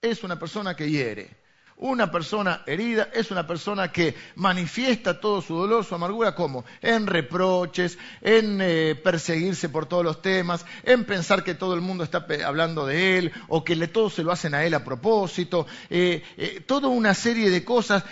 [0.00, 1.41] es una persona que hiere.
[1.82, 6.64] Una persona herida es una persona que manifiesta todo su dolor, su amargura, ¿cómo?
[6.80, 12.04] En reproches, en eh, perseguirse por todos los temas, en pensar que todo el mundo
[12.04, 15.66] está hablando de él o que le, todo se lo hacen a él a propósito,
[15.90, 18.04] eh, eh, toda una serie de cosas.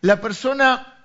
[0.00, 1.04] La persona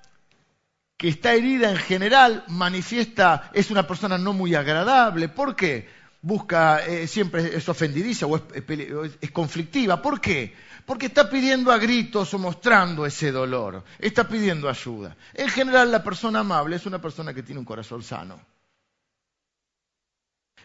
[0.95, 5.27] que está herida en general manifiesta, es una persona no muy agradable.
[5.27, 5.89] ¿Por qué?
[6.25, 10.01] Busca, eh, siempre es ofendidiza o es, conflictiva.
[10.01, 10.55] ¿Por qué?
[10.85, 13.83] Porque está pidiendo a gritos o mostrando ese dolor.
[13.99, 15.17] Está pidiendo ayuda.
[15.33, 18.39] En general, la persona amable es una persona que tiene un corazón sano.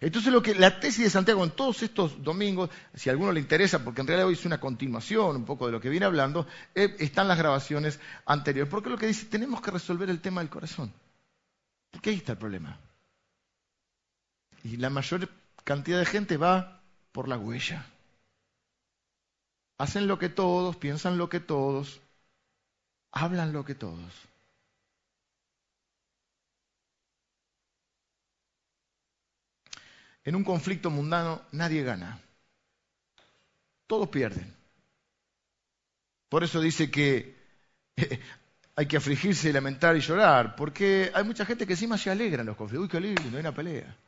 [0.01, 3.41] Entonces lo que la tesis de Santiago en todos estos domingos, si a alguno le
[3.41, 6.47] interesa, porque en realidad hoy es una continuación un poco de lo que viene hablando,
[6.73, 8.71] eh, están las grabaciones anteriores.
[8.71, 10.93] Porque lo que dice, tenemos que resolver el tema del corazón.
[11.91, 12.79] Porque ahí está el problema.
[14.63, 15.29] Y la mayor
[15.69, 16.81] cantidad de gente va
[17.13, 17.85] por la huella.
[19.77, 22.01] Hacen lo que todos, piensan lo que todos,
[23.13, 24.13] hablan lo que todos.
[30.25, 32.19] En un conflicto mundano nadie gana.
[33.87, 34.51] Todos pierden.
[36.31, 37.37] Por eso dice que
[38.75, 42.47] hay que afligirse, lamentar y llorar, porque hay mucha gente que encima se alegra en
[42.47, 42.85] los conflictos.
[42.85, 44.08] Uy, qué lindo, hay una pelea.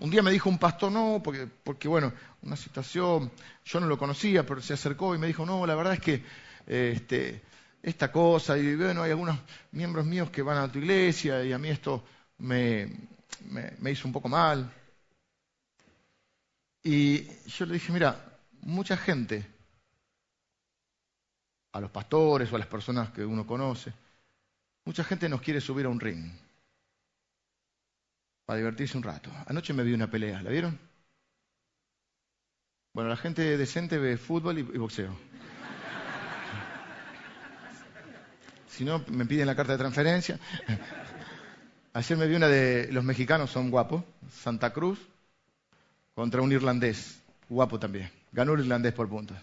[0.00, 3.30] Un día me dijo un pastor, no, porque, porque bueno, una situación,
[3.66, 6.24] yo no lo conocía, pero se acercó y me dijo, no, la verdad es que
[6.66, 7.42] este,
[7.82, 9.38] esta cosa, y bueno, hay algunos
[9.72, 12.02] miembros míos que van a tu iglesia y a mí esto
[12.38, 12.90] me,
[13.78, 14.72] me, hizo un poco mal.
[16.82, 19.46] Y yo le dije, mira, mucha gente,
[21.72, 23.92] a los pastores o a las personas que uno conoce,
[24.86, 26.32] mucha gente nos quiere subir a un ring
[28.50, 29.30] para divertirse un rato.
[29.46, 30.76] Anoche me vi una pelea, ¿la vieron?
[32.92, 35.16] Bueno, la gente decente ve fútbol y, boxeo.
[38.66, 40.40] Si no, me piden la carta de transferencia.
[41.92, 44.98] Ayer me vi una de los mexicanos, son guapos, Santa Cruz,
[46.16, 48.10] contra un irlandés, guapo también.
[48.32, 49.36] Ganó un irlandés por puntos.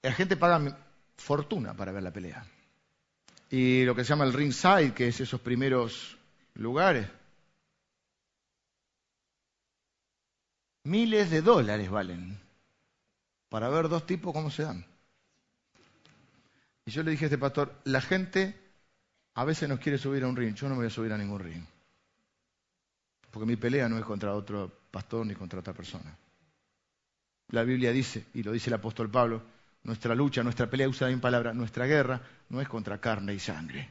[0.00, 0.74] La gente paga
[1.18, 2.46] fortuna para ver la pelea.
[3.56, 6.18] Y lo que se llama el ringside, que es esos primeros
[6.54, 7.08] lugares,
[10.82, 12.36] miles de dólares valen
[13.48, 14.84] para ver dos tipos cómo se dan.
[16.84, 18.58] Y yo le dije a este pastor, la gente
[19.34, 21.18] a veces nos quiere subir a un ring, yo no me voy a subir a
[21.18, 21.64] ningún ring.
[23.30, 26.12] Porque mi pelea no es contra otro pastor ni contra otra persona.
[27.50, 29.53] La Biblia dice, y lo dice el apóstol Pablo,
[29.84, 33.90] nuestra lucha, nuestra pelea, usa bien palabra, nuestra guerra no es contra carne y sangre.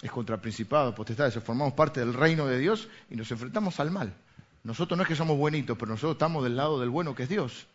[0.00, 1.34] Es contra principados, potestades.
[1.42, 4.14] Formamos parte del reino de Dios y nos enfrentamos al mal.
[4.62, 7.28] Nosotros no es que somos buenitos, pero nosotros estamos del lado del bueno que es
[7.28, 7.66] Dios.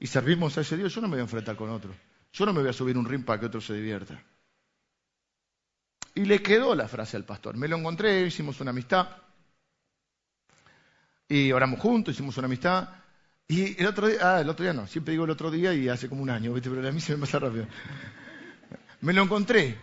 [0.00, 0.94] Y servimos a ese Dios.
[0.94, 1.94] Yo no me voy a enfrentar con otro.
[2.32, 4.20] Yo no me voy a subir un ring para que otro se divierta.
[6.14, 7.56] Y le quedó la frase al pastor.
[7.56, 9.08] Me lo encontré, hicimos una amistad.
[11.28, 12.88] Y oramos juntos, hicimos una amistad.
[13.48, 15.88] Y el otro día, ah, el otro día no, siempre digo el otro día y
[15.88, 16.68] hace como un año, ¿viste?
[16.68, 17.66] pero a mí se me pasa rápido.
[19.00, 19.78] Me lo encontré.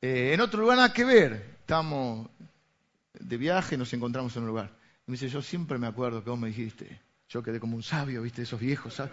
[0.00, 1.56] Eh, en otro lugar nada que ver.
[1.60, 2.28] Estábamos
[3.18, 4.70] de viaje, nos encontramos en un lugar.
[5.06, 7.00] Y me dice, yo siempre me acuerdo que vos me dijiste.
[7.28, 8.42] Yo quedé como un sabio, ¿viste?
[8.42, 9.12] Esos viejos, ¿sabes?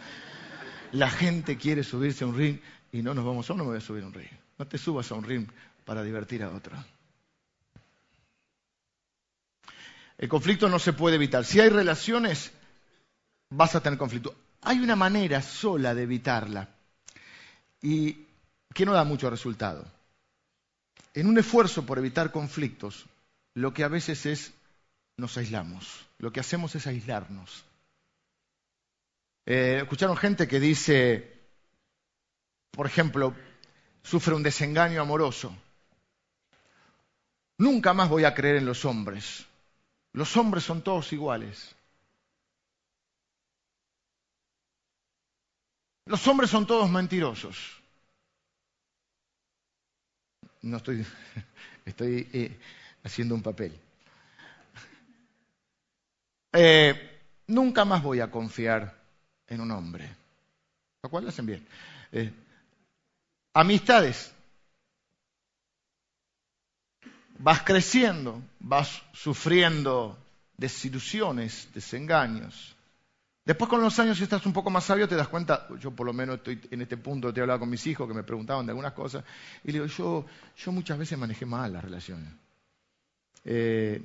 [0.92, 2.60] La gente quiere subirse a un ring
[2.92, 4.30] y no nos vamos, yo no me voy a subir a un ring.
[4.60, 5.48] No te subas a un ring
[5.86, 6.76] para divertir a otro.
[10.20, 11.46] El conflicto no se puede evitar.
[11.46, 12.52] Si hay relaciones,
[13.52, 14.36] vas a tener conflicto.
[14.62, 16.68] Hay una manera sola de evitarla
[17.82, 18.26] y
[18.74, 19.86] que no da mucho resultado.
[21.14, 23.06] En un esfuerzo por evitar conflictos,
[23.54, 24.54] lo que a veces es
[25.18, 26.06] nos aislamos.
[26.18, 27.64] Lo que hacemos es aislarnos.
[29.46, 31.40] Eh, escucharon gente que dice,
[32.72, 33.36] por ejemplo,
[34.04, 35.54] sufre un desengaño amoroso.
[37.58, 39.46] Nunca más voy a creer en los hombres.
[40.14, 41.76] Los hombres son todos iguales.
[46.12, 47.56] Los hombres son todos mentirosos.
[50.62, 51.06] No estoy,
[51.86, 52.60] estoy eh,
[53.02, 53.80] haciendo un papel.
[56.52, 58.94] Eh, nunca más voy a confiar
[59.48, 60.14] en un hombre.
[61.02, 61.66] Lo cual lo hacen bien.
[62.12, 62.30] Eh,
[63.54, 64.34] amistades.
[67.40, 70.18] Vas creciendo, vas sufriendo
[70.58, 72.76] desilusiones, desengaños.
[73.44, 76.06] Después con los años, si estás un poco más sabio, te das cuenta, yo por
[76.06, 78.66] lo menos estoy en este punto, te he hablado con mis hijos que me preguntaban
[78.66, 79.24] de algunas cosas,
[79.64, 80.26] y le digo, yo,
[80.58, 82.30] yo muchas veces manejé mal las relaciones.
[83.44, 84.00] Eh,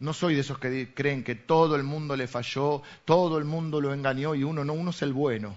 [0.00, 3.80] no soy de esos que creen que todo el mundo le falló, todo el mundo
[3.80, 5.56] lo engañó y uno no, uno es el bueno.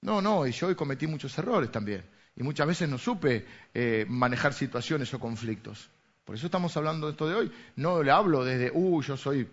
[0.00, 2.02] No, no, y yo cometí muchos errores también.
[2.34, 5.88] Y muchas veces no supe eh, manejar situaciones o conflictos.
[6.24, 7.52] Por eso estamos hablando de esto de hoy.
[7.76, 9.46] No le hablo desde, uh, yo soy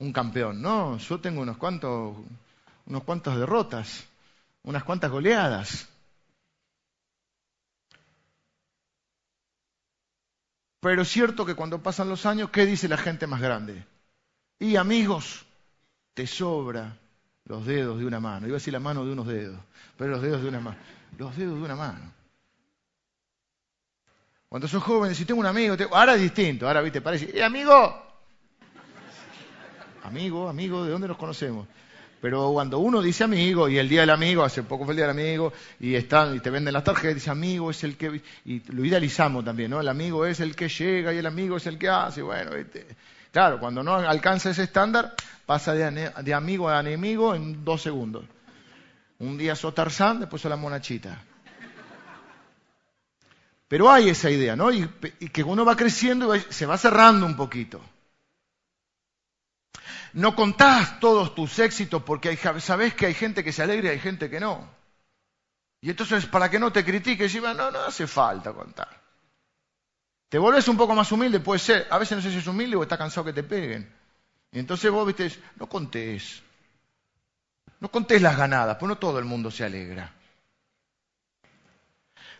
[0.00, 0.60] un campeón.
[0.60, 2.16] No, yo tengo unos cuantos,
[2.86, 4.04] unos cuantas derrotas,
[4.64, 5.88] unas cuantas goleadas.
[10.80, 13.84] Pero es cierto que cuando pasan los años, ¿qué dice la gente más grande?
[14.58, 15.44] Y amigos,
[16.14, 16.96] te sobra
[17.44, 18.46] los dedos de una mano.
[18.46, 19.60] Iba a decir la mano de unos dedos,
[19.98, 20.78] pero los dedos de una mano.
[21.18, 22.12] Los dedos de una mano.
[24.48, 28.09] Cuando sos joven, si tengo un amigo, ahora es distinto, ahora viste, parece, ¡eh, amigo!
[30.04, 31.66] Amigo, amigo, ¿de dónde nos conocemos?
[32.20, 35.06] Pero cuando uno dice amigo, y el día del amigo, hace poco fue el día
[35.06, 38.60] del amigo, y están, y te venden las tarjetas, dice amigo es el que, y
[38.72, 39.80] lo idealizamos también, ¿no?
[39.80, 42.50] El amigo es el que llega y el amigo es el que hace, bueno,
[43.32, 45.14] claro, cuando no alcanza ese estándar,
[45.46, 48.24] pasa de, amigo a enemigo en dos segundos.
[49.18, 51.22] Un día sos Tarzán, después sos la monachita.
[53.66, 54.70] Pero hay esa idea, ¿no?
[54.72, 54.86] Y,
[55.32, 57.80] que uno va creciendo y se va cerrando un poquito.
[60.12, 64.00] No contás todos tus éxitos porque sabes que hay gente que se alegra y hay
[64.00, 64.68] gente que no.
[65.80, 69.00] Y entonces, para que no te critiques, y no, no hace falta contar.
[70.28, 71.88] Te volvés un poco más humilde, puede ser.
[71.90, 73.92] A veces no sé si es humilde o está cansado que te peguen.
[74.52, 76.42] Y entonces vos, viste, no contés.
[77.80, 80.12] No contés las ganadas, pues no todo el mundo se alegra.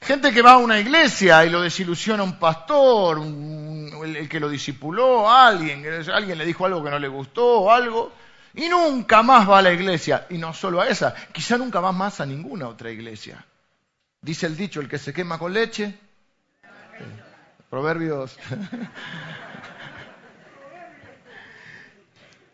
[0.03, 5.31] Gente que va a una iglesia y lo desilusiona un pastor, el, que lo disipuló,
[5.31, 8.13] alguien, alguien le dijo algo que no le gustó o algo,
[8.55, 10.27] y nunca más va a la iglesia.
[10.31, 13.45] Y no solo a esa, quizá nunca va más a ninguna otra iglesia.
[14.23, 15.99] Dice el dicho, el que se quema con leche.
[17.69, 18.39] Proverbios.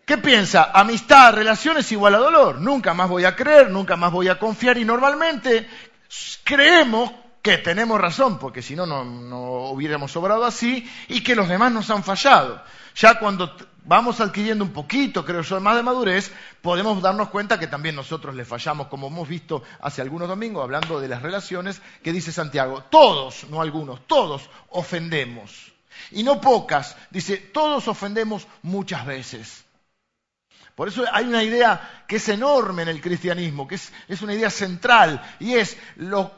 [0.04, 0.70] ¿Qué piensa?
[0.72, 2.60] Amistad, relaciones igual a dolor.
[2.60, 5.68] Nunca más voy a creer, nunca más voy a confiar y normalmente
[6.44, 7.10] creemos
[7.46, 11.88] que tenemos razón, porque si no, no hubiéramos sobrado así, y que los demás nos
[11.90, 12.60] han fallado.
[12.96, 17.68] Ya cuando vamos adquiriendo un poquito, creo yo, más de madurez, podemos darnos cuenta que
[17.68, 22.12] también nosotros le fallamos, como hemos visto hace algunos domingos, hablando de las relaciones, que
[22.12, 25.70] dice Santiago, todos, no algunos, todos ofendemos.
[26.10, 29.65] Y no pocas, dice, todos ofendemos muchas veces.
[30.76, 34.50] Por eso hay una idea que es enorme en el cristianismo, que es, una idea
[34.50, 35.74] central, y es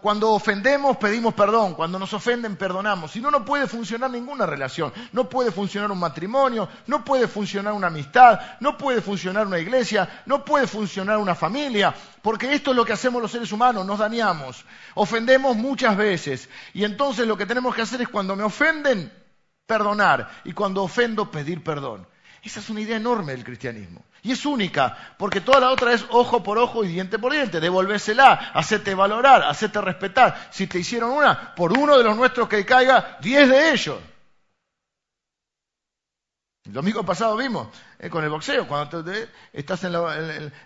[0.01, 3.11] cuando ofendemos pedimos perdón, cuando nos ofenden perdonamos.
[3.11, 7.73] Si no, no puede funcionar ninguna relación, no puede funcionar un matrimonio, no puede funcionar
[7.73, 12.77] una amistad, no puede funcionar una iglesia, no puede funcionar una familia, porque esto es
[12.77, 14.65] lo que hacemos los seres humanos, nos dañamos,
[14.95, 19.13] ofendemos muchas veces, y entonces lo que tenemos que hacer es cuando me ofenden,
[19.67, 22.07] perdonar, y cuando ofendo, pedir perdón.
[22.41, 24.05] Esa es una idea enorme del cristianismo.
[24.29, 27.61] Y es única, porque toda la otra es ojo por ojo y diente por diente.
[27.61, 30.51] Devolvésela, hacerte valorar, hacerte respetar.
[30.51, 33.99] Si te hicieron una, por uno de los nuestros que caiga, diez de ellos.
[36.67, 37.69] El domingo pasado vimos
[37.99, 39.03] eh, con el boxeo, cuando
[39.51, 39.87] estás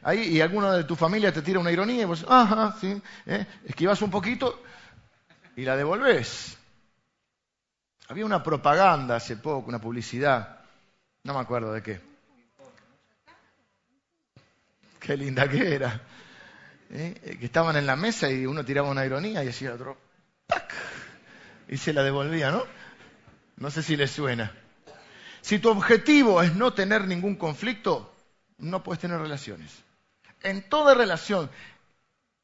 [0.03, 3.47] ahí y alguno de tu familia te tira una ironía y vos, ajá, sí, eh,
[3.65, 4.61] esquivas un poquito
[5.55, 6.59] y la devolvés.
[8.09, 10.63] Había una propaganda hace poco, una publicidad,
[11.23, 12.12] no me acuerdo de qué
[15.07, 16.01] Qué linda que era.
[16.91, 17.37] ¿Eh?
[17.39, 19.99] Que estaban en la mesa y uno tiraba una ironía y decía otro,
[20.47, 20.73] ¡pac!
[21.69, 22.65] Y se la devolvía, ¿no?
[23.57, 24.53] No sé si le suena.
[25.41, 28.15] Si tu objetivo es no tener ningún conflicto,
[28.59, 29.83] no puedes tener relaciones.
[30.43, 31.51] En toda relación,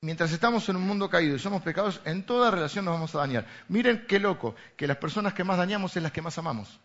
[0.00, 3.18] mientras estamos en un mundo caído y somos pecados, en toda relación nos vamos a
[3.18, 3.46] dañar.
[3.68, 6.80] Miren qué loco, que las personas que más dañamos es las que más amamos.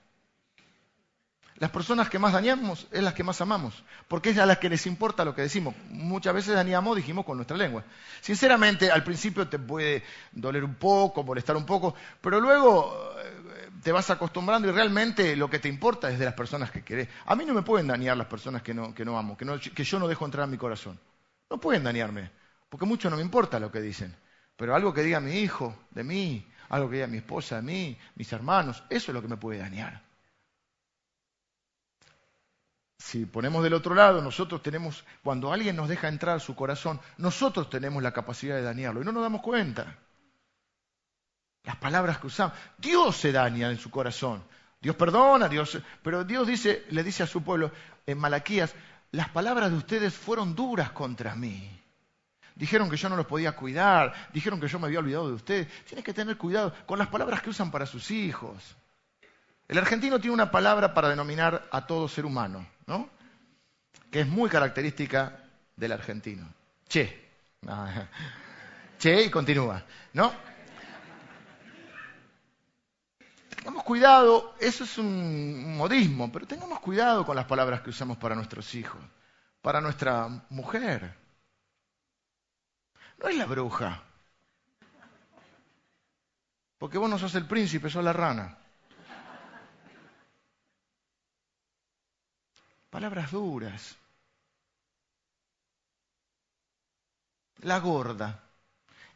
[1.57, 4.69] Las personas que más dañamos es las que más amamos, porque es a las que
[4.69, 5.75] les importa lo que decimos.
[5.89, 7.83] Muchas veces dañamos, dijimos, con nuestra lengua.
[8.21, 13.91] Sinceramente, al principio te puede doler un poco, molestar un poco, pero luego eh, te
[13.91, 17.07] vas acostumbrando y realmente lo que te importa es de las personas que querés.
[17.25, 19.45] A mí no me pueden dañar las personas que no, que no amo, que,
[19.75, 20.99] que yo no dejo entrar en mi corazón.
[21.51, 22.31] No pueden dañarme,
[22.67, 24.15] porque mucho no me importa lo que dicen.
[24.55, 27.97] Pero algo que diga mi hijo de mí, algo que diga mi esposa de mí,
[28.15, 30.02] mis hermanos, eso es lo que me puede dañar
[33.03, 37.69] si ponemos del otro lado, nosotros tenemos, cuando alguien nos deja entrar su corazón, nosotros
[37.69, 39.97] tenemos la capacidad de dañarlo y no nos damos cuenta.
[41.63, 44.41] Las palabras que usamos, Dios se daña en su corazón.
[44.79, 47.71] Dios perdona, Dios, pero Dios dice, le dice a su pueblo
[48.07, 48.73] en Malaquías,
[49.11, 51.69] las palabras de ustedes fueron duras contra mí.
[52.55, 55.67] Dijeron que yo no los podía cuidar, dijeron que yo me había olvidado de ustedes.
[55.83, 58.77] Tienes que tener cuidado con las palabras que usan para sus hijos.
[59.67, 62.67] El argentino tiene una palabra para denominar a todo ser humano.
[62.87, 63.09] ¿no?
[64.11, 65.39] Que es muy característica
[65.75, 66.47] del argentino.
[66.87, 67.31] Che.
[68.99, 69.83] Che y continúa,
[70.13, 70.33] ¿no?
[73.55, 78.35] Tengamos cuidado, eso es un modismo, pero tengamos cuidado con las palabras que usamos para
[78.35, 79.01] nuestros hijos,
[79.61, 81.15] para nuestra mujer.
[83.19, 84.03] No es la bruja,
[86.77, 88.57] porque vos no sos el príncipe, sos la rana.
[92.93, 93.95] Palabras duras.
[97.63, 98.39] La gorda.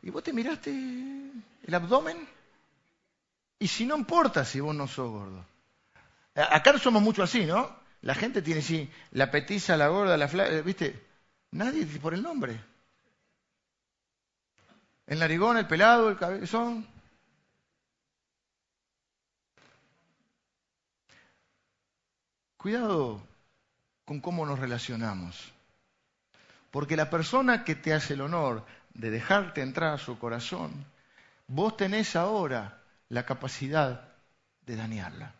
[0.01, 2.27] Y vos te miraste el abdomen.
[3.59, 5.45] Y si no importa si vos no sos gordo.
[6.33, 7.71] Acá no somos mucho así, ¿no?
[8.01, 11.05] La gente tiene sí, la petiza, la gorda, la flaca, ¿viste?
[11.51, 12.59] Nadie por el nombre.
[15.05, 16.87] El narigón, el pelado, el cabezón.
[22.57, 23.36] Cuidado
[24.07, 25.51] con cómo nos relacionamos.
[26.71, 30.85] Porque la persona que te hace el honor de dejarte entrar a su corazón,
[31.47, 34.07] vos tenés ahora la capacidad
[34.65, 35.33] de dañarla.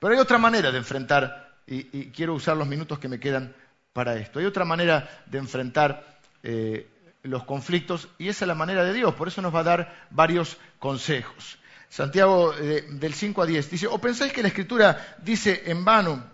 [0.00, 3.54] Pero hay otra manera de enfrentar, y, quiero usar los minutos que me quedan
[3.92, 6.90] para esto, hay otra manera de enfrentar eh,
[7.22, 10.06] los conflictos y esa es la manera de Dios, por eso nos va a dar
[10.10, 11.56] varios consejos.
[11.88, 13.70] Santiago eh, del 5 a 10.
[13.70, 16.24] Dice, ¿o pensáis que la Escritura dice en vano,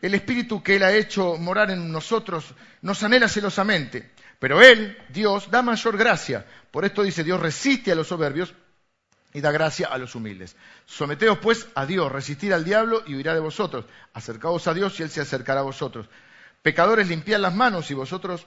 [0.00, 4.12] el Espíritu que Él ha hecho morar en nosotros nos anhela celosamente?
[4.38, 6.44] Pero Él, Dios, da mayor gracia.
[6.70, 8.54] Por esto dice, Dios resiste a los soberbios
[9.32, 10.56] y da gracia a los humildes.
[10.86, 13.84] Someteos pues a Dios, resistir al diablo y huirá de vosotros.
[14.12, 16.08] Acercaos a Dios y Él se acercará a vosotros.
[16.60, 18.46] Pecadores, limpiad las manos y vosotros,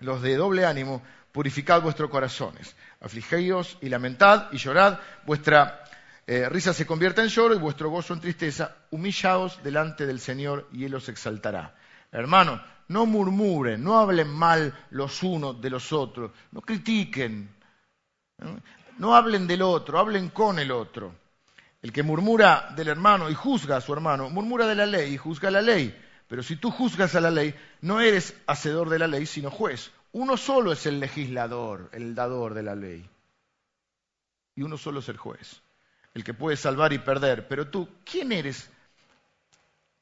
[0.00, 2.74] los de doble ánimo, purificad vuestros corazones.
[3.00, 5.84] Afligeos y lamentad y llorad, vuestra
[6.26, 8.76] eh, risa se convierta en lloro y vuestro gozo en tristeza.
[8.90, 11.74] Humillaos delante del Señor y Él os exaltará.
[12.12, 17.48] Hermano, no murmuren, no hablen mal los unos de los otros, no critiquen,
[18.98, 21.14] no hablen del otro, hablen con el otro.
[21.82, 25.16] El que murmura del hermano y juzga a su hermano, murmura de la ley y
[25.16, 25.96] juzga la ley.
[26.28, 29.90] Pero si tú juzgas a la ley, no eres hacedor de la ley, sino juez.
[30.12, 33.08] Uno solo es el legislador, el dador de la ley.
[34.56, 35.62] Y uno solo es el juez,
[36.14, 37.46] el que puede salvar y perder.
[37.48, 38.70] Pero tú, ¿quién eres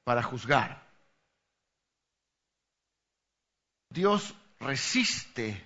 [0.08, 0.82] para juzgar.
[3.90, 5.62] Dios resiste,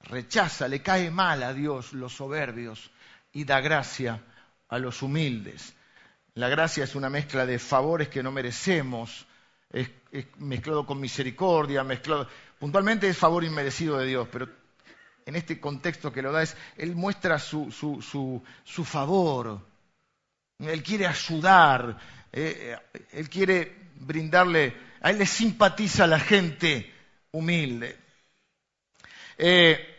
[0.00, 2.90] rechaza, le cae mal a Dios los soberbios
[3.30, 4.20] y da gracia
[4.66, 5.72] a los humildes.
[6.34, 9.24] La gracia es una mezcla de favores que no merecemos,
[9.70, 9.88] es,
[10.38, 12.28] mezclado con misericordia, mezclado.
[12.58, 14.48] Puntualmente es favor inmerecido de Dios, pero
[15.24, 19.60] en este contexto que lo da es, Él muestra su, su, favor,
[20.58, 21.98] Él quiere ayudar,
[22.32, 26.92] eh, eh, Él quiere brindarle, a Él le simpatiza a la gente
[27.32, 27.96] humilde.
[29.38, 29.95] Eh,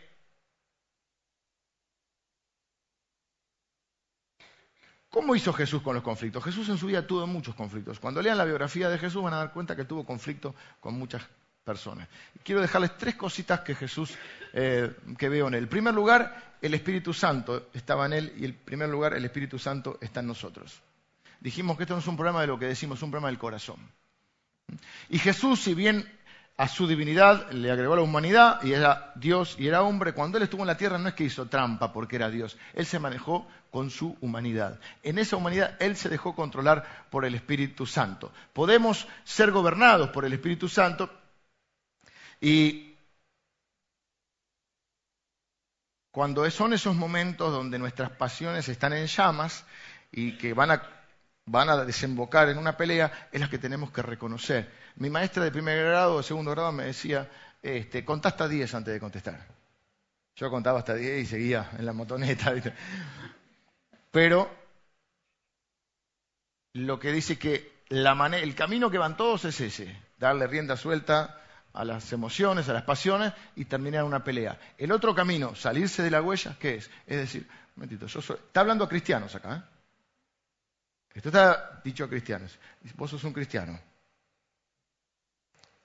[5.18, 6.44] ¿Cómo hizo Jesús con los conflictos?
[6.44, 7.98] Jesús en su vida tuvo muchos conflictos.
[7.98, 11.26] Cuando lean la biografía de Jesús van a dar cuenta que tuvo conflicto con muchas
[11.64, 12.06] personas.
[12.44, 14.14] quiero dejarles tres cositas que Jesús,
[14.52, 15.64] eh, que veo en él.
[15.64, 19.58] En primer lugar, el Espíritu Santo estaba en él y en primer lugar, el Espíritu
[19.58, 20.80] Santo está en nosotros.
[21.40, 23.38] Dijimos que esto no es un problema de lo que decimos, es un problema del
[23.38, 23.90] corazón.
[25.08, 26.08] Y Jesús, si bien
[26.58, 30.12] a su divinidad le agregó la humanidad y era Dios y era hombre.
[30.12, 32.84] Cuando él estuvo en la tierra no es que hizo trampa porque era Dios, él
[32.84, 34.80] se manejó con su humanidad.
[35.04, 38.32] En esa humanidad él se dejó controlar por el Espíritu Santo.
[38.52, 41.08] Podemos ser gobernados por el Espíritu Santo
[42.40, 42.96] y
[46.10, 49.64] cuando son esos momentos donde nuestras pasiones están en llamas
[50.10, 50.97] y que van a
[51.50, 54.70] van a desembocar en una pelea, es la que tenemos que reconocer.
[54.96, 57.28] Mi maestra de primer grado o segundo grado me decía,
[57.62, 59.46] este, contá hasta 10 antes de contestar.
[60.36, 62.54] Yo contaba hasta 10 y seguía en la motoneta.
[64.10, 64.50] Pero
[66.74, 71.40] lo que dice que el camino que van todos es ese, darle rienda suelta
[71.72, 74.58] a las emociones, a las pasiones y terminar una pelea.
[74.76, 76.90] El otro camino, salirse de la huella, ¿qué es?
[77.06, 79.77] Es decir, un momentito, yo soy, está hablando a cristianos acá, ¿eh?
[81.18, 82.56] Esto está dicho a cristianos.
[82.94, 83.76] Vos sos un cristiano.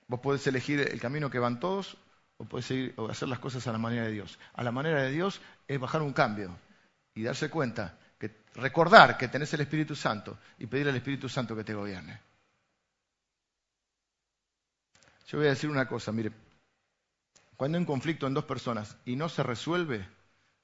[0.07, 1.97] Vos podés elegir el camino que van todos
[2.37, 4.37] o podés seguir, o hacer las cosas a la manera de Dios.
[4.53, 6.55] A la manera de Dios es bajar un cambio
[7.15, 7.97] y darse cuenta,
[8.53, 12.21] recordar que tenés el Espíritu Santo y pedir al Espíritu Santo que te gobierne.
[15.25, 16.31] Yo voy a decir una cosa, mire,
[17.57, 20.07] cuando hay un conflicto en dos personas y no se resuelve,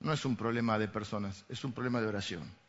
[0.01, 2.68] no es un problema de personas, es un problema de oración.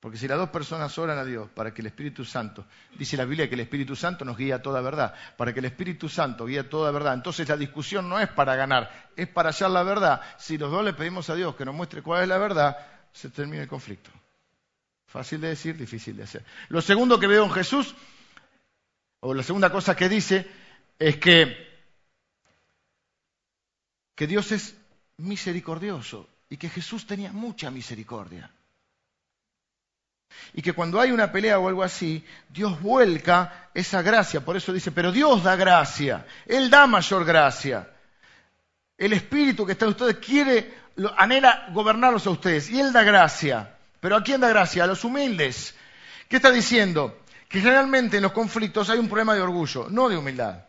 [0.00, 2.64] Porque si las dos personas oran a Dios para que el Espíritu Santo,
[2.98, 5.66] dice la Biblia que el Espíritu Santo nos guía a toda verdad, para que el
[5.66, 9.50] Espíritu Santo guíe a toda verdad, entonces la discusión no es para ganar, es para
[9.50, 10.22] hallar la verdad.
[10.38, 12.78] Si los dos le pedimos a Dios que nos muestre cuál es la verdad,
[13.12, 14.10] se termina el conflicto.
[15.06, 16.44] Fácil de decir, difícil de hacer.
[16.70, 17.94] Lo segundo que veo en Jesús,
[19.20, 20.50] o la segunda cosa que dice,
[20.98, 21.68] es que,
[24.14, 24.76] que Dios es
[25.18, 28.50] misericordioso y que Jesús tenía mucha misericordia.
[30.54, 34.40] Y que cuando hay una pelea o algo así, Dios vuelca esa gracia.
[34.40, 36.26] Por eso dice, pero Dios da gracia.
[36.46, 37.88] Él da mayor gracia.
[38.96, 40.74] El Espíritu que está en ustedes quiere,
[41.16, 42.70] anhela gobernarlos a ustedes.
[42.70, 43.76] Y Él da gracia.
[44.00, 44.84] ¿Pero a quién da gracia?
[44.84, 45.74] A los humildes.
[46.28, 47.18] ¿Qué está diciendo?
[47.48, 50.64] Que generalmente en los conflictos hay un problema de orgullo, no de humildad.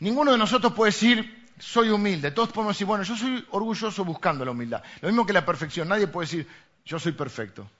[0.00, 2.30] Ninguno de nosotros puede decir, soy humilde.
[2.30, 4.82] Todos podemos decir, bueno, yo soy orgulloso buscando la humildad.
[5.00, 5.88] Lo mismo que la perfección.
[5.88, 6.48] Nadie puede decir,
[6.84, 7.70] yo soy perfecto.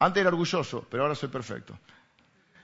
[0.00, 1.78] Antes era orgulloso, pero ahora soy perfecto.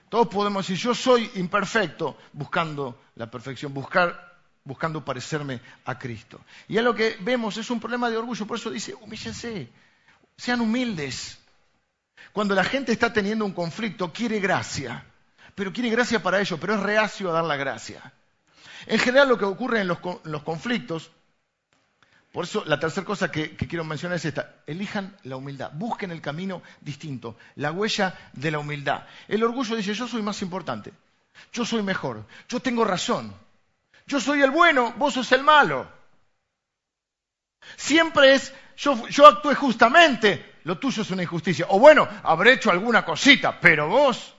[0.09, 6.41] Todos podemos decir, yo soy imperfecto buscando la perfección, buscar, buscando parecerme a Cristo.
[6.67, 9.69] Y es lo que vemos, es un problema de orgullo, por eso dice, humíllense,
[10.35, 11.37] sean humildes.
[12.33, 15.05] Cuando la gente está teniendo un conflicto, quiere gracia,
[15.53, 18.13] pero quiere gracia para ellos, pero es reacio a dar la gracia.
[18.87, 21.11] En general lo que ocurre en los, en los conflictos
[22.37, 24.57] por eso la tercera cosa que, quiero mencionar es esta.
[24.67, 25.71] Elijan la humildad.
[25.73, 29.07] Busquen el camino distinto, la huella de la humildad.
[29.27, 30.93] El orgullo dice, yo soy más importante.
[31.51, 32.27] Yo soy mejor.
[32.47, 33.33] Yo tengo razón.
[34.05, 35.91] Yo soy el bueno, vos sos el malo.
[37.75, 41.65] Siempre es, yo, yo actué justamente, lo tuyo es una injusticia.
[41.69, 44.35] O bueno, habré hecho alguna cosita, pero vos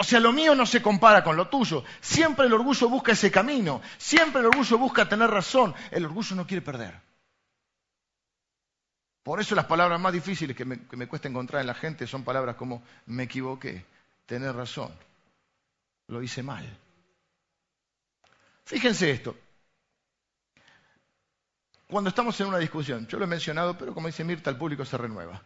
[0.00, 1.84] o sea, lo mío no se compara con lo tuyo.
[2.00, 3.82] Siempre el orgullo busca ese camino.
[3.98, 5.74] Siempre el orgullo busca tener razón.
[5.90, 6.98] El orgullo no quiere perder.
[9.22, 12.56] Por eso las palabras más difíciles que me, cuesta encontrar en la gente son palabras
[12.56, 13.84] como me equivoqué,
[14.24, 14.90] tener razón,
[16.06, 16.66] lo hice mal.
[18.64, 19.36] Fíjense esto.
[21.88, 24.86] Cuando estamos en una discusión, yo lo he mencionado, pero como dice Mirta, el público
[24.86, 25.42] se renueva.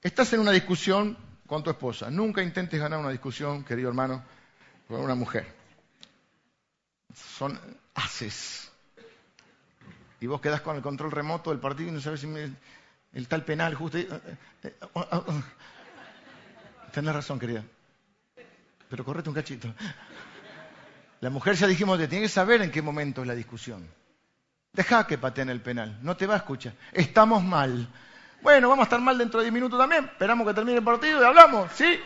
[0.00, 2.10] Estás en una discusión con tu esposa.
[2.10, 4.22] Nunca intentes ganar una discusión, querido hermano,
[4.88, 5.46] con una mujer.
[7.14, 7.58] Son
[7.94, 8.70] haces.
[10.20, 12.28] Y vos quedás con el control remoto del partido y no sabes si
[13.12, 13.98] el, tal penal justo.
[16.92, 17.64] Tenés razón, querida.
[18.88, 19.74] Pero correte un cachito.
[21.20, 23.86] La mujer ya dijimos que tiene que saber en qué momento es la discusión.
[24.72, 26.74] Deja que pateen el penal, no te va a escuchar.
[26.92, 27.88] Estamos mal.
[28.42, 30.04] Bueno, vamos a estar mal dentro de 10 minutos también.
[30.04, 32.00] Esperamos que termine el partido y hablamos, ¿sí?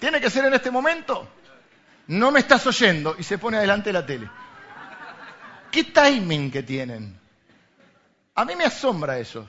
[0.00, 1.28] Tiene que ser en este momento.
[2.08, 4.28] No me estás oyendo y se pone adelante de la tele.
[5.70, 7.16] ¿Qué timing que tienen?
[8.34, 9.48] A mí me asombra eso.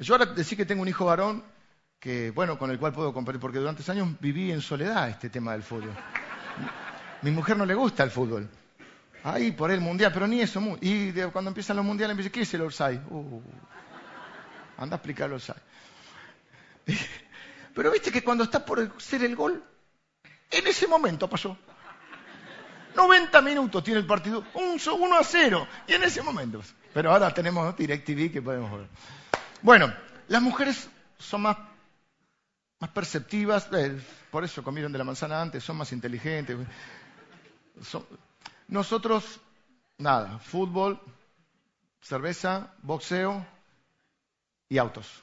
[0.00, 1.44] Yo ahora decir que tengo un hijo varón
[2.00, 5.52] que, bueno, con el cual puedo compartir, porque durante años viví en soledad este tema
[5.52, 5.94] del fútbol.
[7.22, 8.48] Mi mujer no le gusta el fútbol.
[9.22, 10.60] Ahí, por el mundial, pero ni eso.
[10.80, 13.00] Y cuando empiezan los mundiales, me dice, ¿qué es el Orsay?
[13.08, 13.40] Uh,
[14.80, 15.56] anda a explicar el Orsay.
[17.74, 19.62] Pero viste que cuando está por ser el gol,
[20.50, 21.56] en ese momento pasó.
[22.96, 26.60] 90 minutos tiene el partido, 1 a 0, y en ese momento.
[26.92, 28.88] Pero ahora tenemos DirecTV que podemos ver.
[29.62, 29.94] Bueno,
[30.26, 31.56] las mujeres son más,
[32.80, 33.96] más perceptivas, eh,
[34.32, 36.58] por eso comieron de la manzana antes, son más inteligentes.
[38.66, 39.40] nosotros,
[39.98, 41.00] nada, fútbol,
[42.00, 43.46] cerveza, boxeo
[44.70, 45.22] y autos.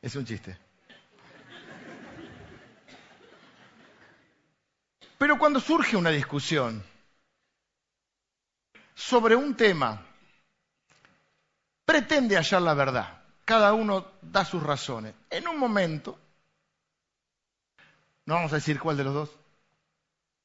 [0.00, 0.56] Es un chiste.
[5.18, 6.82] Pero cuando surge una discusión
[8.94, 10.06] sobre un tema,
[11.84, 13.22] pretende hallar la verdad.
[13.44, 15.14] Cada uno da sus razones.
[15.28, 16.18] En un momento,
[18.24, 19.30] no vamos a decir cuál de los dos,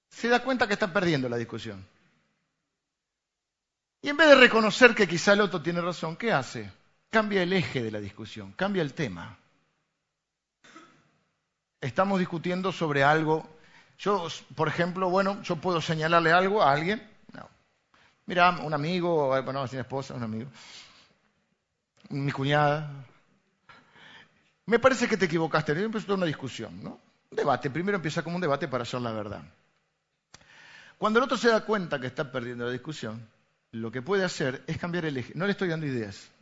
[0.10, 1.88] se da cuenta que está perdiendo la discusión.
[4.02, 6.72] Y en vez de reconocer que quizá el otro tiene razón, ¿qué hace?
[7.16, 9.38] Cambia el eje de la discusión, cambia el tema.
[11.80, 13.48] Estamos discutiendo sobre algo
[13.98, 17.02] yo, por ejemplo, bueno, yo puedo señalarle algo a alguien.
[17.32, 17.48] No.
[18.26, 20.50] Mira, un amigo, bueno, sin esposa, un amigo.
[22.10, 22.92] Mi cuñada.
[24.66, 25.72] Me parece que te equivocaste.
[25.72, 27.00] Empezó una discusión, ¿no?
[27.32, 27.70] Un debate.
[27.70, 29.42] Primero empieza como un debate para hacer la verdad.
[30.98, 33.26] Cuando el otro se da cuenta que está perdiendo la discusión,
[33.72, 35.32] lo que puede hacer es cambiar el eje.
[35.34, 36.35] No le estoy dando ideas.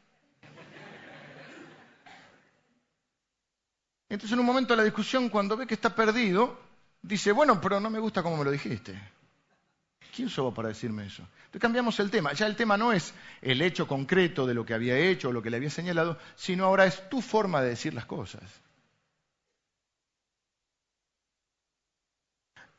[4.14, 6.56] Entonces, en un momento de la discusión, cuando ve que está perdido,
[7.02, 8.94] dice, bueno, pero no me gusta cómo me lo dijiste.
[10.16, 11.24] ¿Quién sos para decirme eso?
[11.46, 12.32] Entonces cambiamos el tema.
[12.34, 13.12] Ya el tema no es
[13.42, 16.66] el hecho concreto de lo que había hecho o lo que le había señalado, sino
[16.66, 18.44] ahora es tu forma de decir las cosas.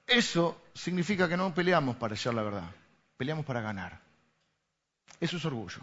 [0.07, 2.70] Eso significa que no peleamos para hallar la verdad,
[3.16, 4.01] peleamos para ganar.
[5.18, 5.80] Eso es orgullo.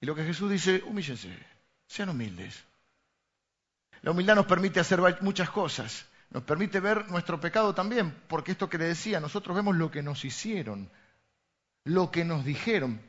[0.00, 1.36] Y lo que Jesús dice, humíllense,
[1.88, 2.69] sean humildes.
[4.02, 6.06] La humildad nos permite hacer muchas cosas.
[6.30, 10.02] Nos permite ver nuestro pecado también, porque esto que le decía, nosotros vemos lo que
[10.02, 10.88] nos hicieron,
[11.84, 13.00] lo que nos dijeron.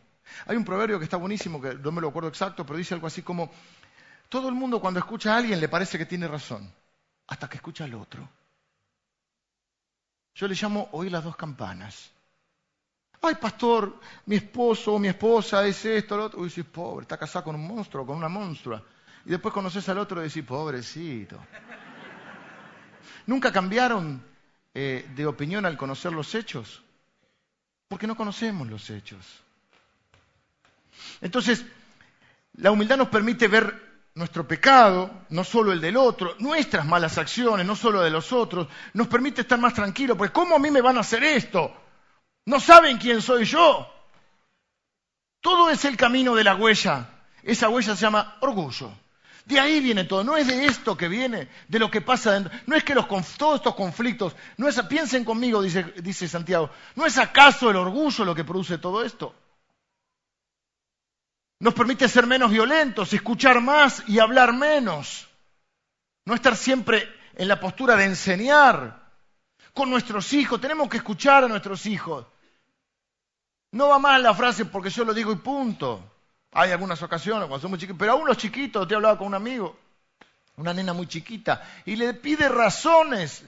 [0.48, 3.06] Hay un proverbio que está buenísimo, que no me lo acuerdo exacto, pero dice algo
[3.06, 3.52] así como,
[4.28, 6.74] todo el mundo cuando escucha a alguien le parece que tiene razón,
[7.28, 8.28] hasta que escucha al otro.
[10.34, 12.10] Yo le llamo oír las dos campanas.
[13.22, 16.40] Ay, pastor, mi esposo o mi esposa es esto, lo otro.
[16.40, 18.84] Uy, dices, pobre, está casado con un monstruo, con una monstrua.
[19.26, 21.40] Y después conoces al otro y decís, pobrecito.
[23.28, 24.24] ¿Nunca cambiaron
[24.74, 26.82] eh, de opinión al conocer los hechos?
[27.88, 29.26] Porque no conocemos los hechos.
[31.22, 31.66] Entonces,
[32.54, 37.66] la humildad nos permite ver nuestro pecado, no solo el del otro, nuestras malas acciones,
[37.66, 40.82] no solo de los otros, nos permite estar más tranquilos, porque ¿cómo a mí me
[40.82, 41.74] van a hacer esto?
[42.46, 43.88] No saben quién soy yo.
[45.40, 47.10] Todo es el camino de la huella.
[47.44, 48.92] Esa huella se llama orgullo.
[49.46, 52.52] De ahí viene todo, no es de esto que viene, de lo que pasa dentro.
[52.68, 57.06] No es que los, todos estos conflictos, no es, piensen conmigo, dice, dice Santiago, ¿no
[57.06, 59.36] es acaso el orgullo lo que produce todo esto?
[61.60, 65.28] Nos permite ser menos violentos, escuchar más y hablar menos.
[66.26, 69.12] No estar siempre en la postura de enseñar
[69.74, 70.60] con nuestros hijos.
[70.60, 72.26] Tenemos que escuchar a nuestros hijos.
[73.72, 76.11] No va mal la frase porque yo lo digo y punto.
[76.54, 79.36] Hay algunas ocasiones cuando somos chiquitos, pero a unos chiquitos, te he hablado con un
[79.36, 79.78] amigo,
[80.58, 83.44] una nena muy chiquita, y le pide razones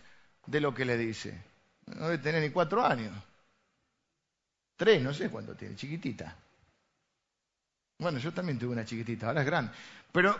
[0.45, 1.37] de lo que le dice.
[1.85, 3.13] No debe tener ni cuatro años.
[4.77, 6.35] Tres, no sé cuánto tiene, chiquitita.
[7.99, 9.73] Bueno, yo también tuve una chiquitita, ahora es grande.
[10.11, 10.39] Pero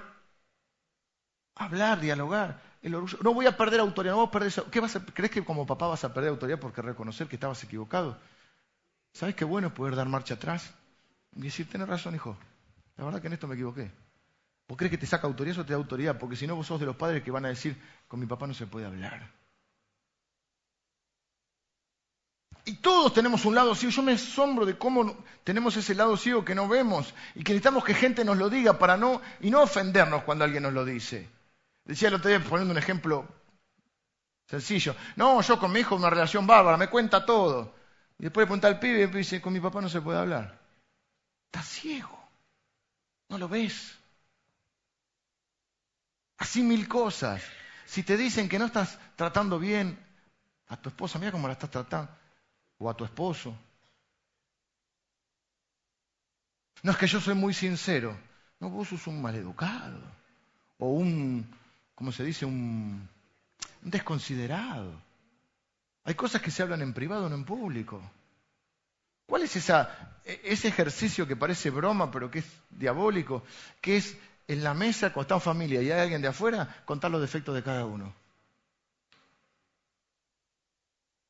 [1.55, 3.17] hablar, dialogar, el orgullo.
[3.21, 5.05] No voy a perder autoridad, no voy a perder ¿Qué vas a...
[5.05, 8.17] ¿Crees que como papá vas a perder autoridad porque reconocer que estabas equivocado?
[9.13, 10.73] ¿Sabes qué bueno es poder dar marcha atrás?
[11.35, 12.37] Y decir, tienes razón, hijo.
[12.97, 13.91] La verdad que en esto me equivoqué.
[14.67, 16.17] ¿Vos crees que te saca autoridad o te da autoridad?
[16.17, 18.47] Porque si no, vos sos de los padres que van a decir, con mi papá
[18.47, 19.29] no se puede hablar.
[22.65, 23.93] Y todos tenemos un lado ciego.
[23.93, 27.83] Yo me asombro de cómo tenemos ese lado ciego que no vemos y que necesitamos
[27.83, 31.29] que gente nos lo diga para no y no ofendernos cuando alguien nos lo dice.
[31.83, 33.27] Decía el otro día poniendo un ejemplo
[34.47, 34.95] sencillo.
[35.17, 37.75] No, yo con mi hijo una relación bárbara, me cuenta todo.
[38.17, 40.61] Y después le pregunta al pibe y dice, con mi papá no se puede hablar.
[41.47, 42.22] Está ciego.
[43.33, 43.97] No lo ves.
[46.37, 47.41] Así mil cosas.
[47.83, 49.97] Si te dicen que no estás tratando bien
[50.67, 52.11] a tu esposa, mira cómo la estás tratando.
[52.77, 53.57] O a tu esposo.
[56.83, 58.15] No es que yo soy muy sincero.
[58.59, 59.99] No, vos sos un maleducado.
[60.77, 61.43] O un,
[61.95, 62.45] ¿cómo se dice?
[62.45, 63.09] Un,
[63.81, 65.01] un desconsiderado.
[66.03, 67.99] Hay cosas que se hablan en privado, no en público.
[69.33, 73.43] ¿Cuál es e, ese ejercicio que parece broma, pero que es diabólico?
[73.81, 74.15] Que es
[74.47, 77.55] en la mesa, cuando está en familia y hay alguien de afuera, contar los defectos
[77.55, 78.13] de cada uno.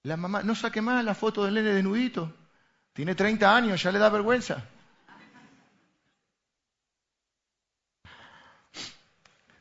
[0.04, 2.36] La mamá, no saque más la foto del nene desnudito.
[2.92, 4.66] Tiene 30 años, ya le da vergüenza.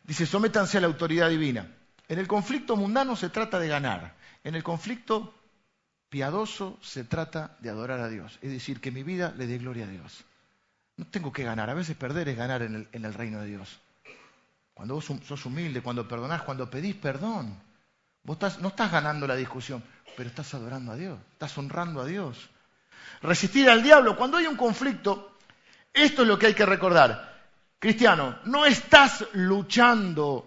[0.03, 1.73] Dice, sométanse a la autoridad divina.
[2.09, 4.17] En el conflicto mundano se trata de ganar.
[4.43, 5.33] En el conflicto
[6.13, 8.39] piadoso se trata de adorar a Dios.
[8.43, 10.25] Es decir, que mi vida le dé gloria a Dios.
[10.99, 11.71] No tengo que ganar.
[11.71, 13.81] A veces perder es ganar en el, reino de Dios.
[14.75, 17.59] Cuando vos sos humilde, cuando perdonás, cuando pedís perdón.
[18.25, 19.83] Vos no estás ganando la discusión,
[20.15, 22.51] pero estás adorando a Dios, estás honrando a Dios.
[23.23, 24.15] Resistir al diablo.
[24.15, 25.39] Cuando hay un conflicto,
[25.95, 27.41] esto es lo que hay que recordar.
[27.79, 30.47] Cristiano, no estás luchando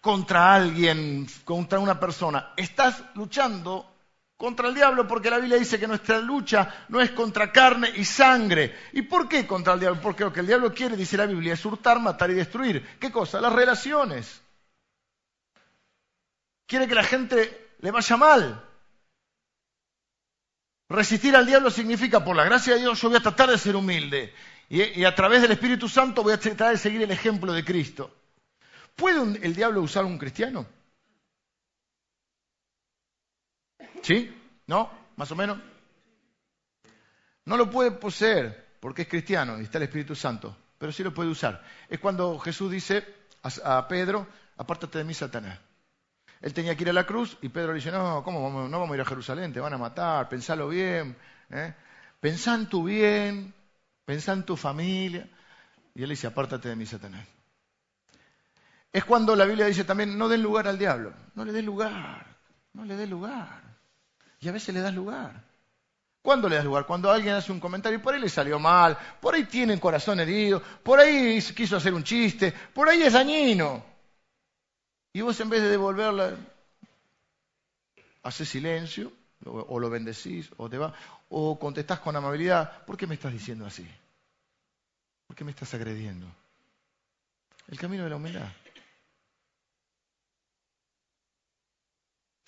[0.00, 3.93] contra alguien, contra una persona, estás luchando
[4.36, 8.04] contra el diablo porque la Biblia dice que nuestra lucha no es contra carne y
[8.04, 8.74] sangre.
[8.92, 10.00] ¿Y por qué contra el diablo?
[10.00, 12.96] Porque lo que el diablo quiere, dice la Biblia, es hurtar, matar y destruir.
[12.98, 13.40] ¿Qué cosa?
[13.40, 14.42] Las relaciones.
[16.66, 18.64] Quiere que la gente le vaya mal.
[20.88, 23.76] Resistir al diablo significa, por la gracia de Dios, yo voy a tratar de ser
[23.76, 24.34] humilde.
[24.68, 28.14] Y, a través del Espíritu Santo voy a tratar de seguir el ejemplo de Cristo.
[28.96, 30.66] ¿Puede el diablo usar un cristiano?
[34.04, 34.30] ¿Sí?
[34.66, 34.90] ¿No?
[35.16, 35.58] ¿Más o menos?
[37.46, 41.14] No lo puede poseer porque es cristiano y está el Espíritu Santo, pero sí lo
[41.14, 41.64] puede usar.
[41.88, 43.02] Es cuando Jesús dice
[43.42, 44.26] a, Pedro,
[44.58, 45.58] apártate de mí, Satanás.
[46.42, 48.92] Él tenía que ir a la cruz y Pedro le dice, no, ¿cómo no vamos
[48.92, 49.54] a ir a Jerusalén?
[49.54, 51.16] Te van a matar, pensalo bien.
[51.48, 51.74] ¿eh?
[52.20, 53.54] Pensá en tu bien,
[54.04, 55.26] Pensá en tu familia.
[55.94, 57.26] Y él dice, apártate de mí, Satanás.
[58.92, 61.14] Es cuando la Biblia dice también, no den lugar al diablo.
[61.34, 62.36] No le des lugar.
[62.74, 63.63] No le des lugar.
[64.44, 65.42] Y a veces le das lugar.
[66.20, 66.84] ¿Cuándo le das lugar?
[66.84, 70.20] Cuando alguien hace un comentario y por ahí le salió mal, por ahí tiene corazón
[70.20, 73.82] herido, por ahí quiso hacer un chiste, por ahí es dañino.
[75.14, 76.36] Y vos en vez de devolverla,
[78.22, 79.10] haces silencio,
[79.46, 80.92] o lo bendecís, o te va,
[81.30, 83.88] o contestás con amabilidad, ¿por qué me estás diciendo así?
[85.26, 86.26] ¿Por qué me estás agrediendo?
[87.68, 88.48] El camino de la humildad.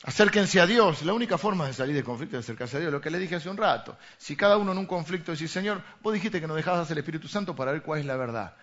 [0.03, 1.03] Acérquense a Dios.
[1.03, 2.93] La única forma de salir de conflicto es acercarse a Dios.
[2.93, 3.97] Lo que le dije hace un rato.
[4.19, 7.29] Si cada uno en un conflicto dice, Señor, vos dijiste que nos dejabas el Espíritu
[7.29, 8.57] Santo para ver cuál es la verdad.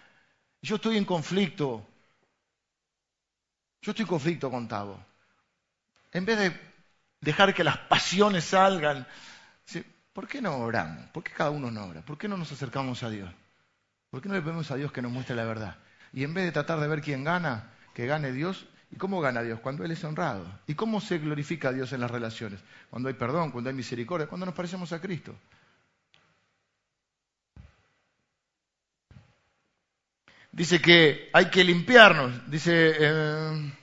[0.62, 1.88] Yo estoy en conflicto.
[3.82, 5.04] Yo estoy en conflicto con Tavo.
[6.12, 6.60] En vez de
[7.20, 9.08] dejar que las pasiones salgan,
[10.14, 11.10] ¿Por qué no oramos?
[11.10, 12.02] ¿Por qué cada uno no ora?
[12.02, 13.32] ¿Por qué no nos acercamos a Dios?
[14.12, 15.78] ¿Por qué no le pedimos a Dios que nos muestre la verdad?
[16.14, 18.68] Y en vez de tratar de ver quién gana, que gane Dios.
[18.94, 19.60] ¿Y cómo gana Dios?
[19.60, 20.46] Cuando Él es honrado.
[20.68, 22.60] ¿Y cómo se glorifica a Dios en las relaciones?
[22.92, 25.36] Cuando hay perdón, cuando hay misericordia, cuando nos parecemos a Cristo.
[30.52, 32.48] Dice que hay que limpiarnos.
[32.52, 33.74] Dice, eh,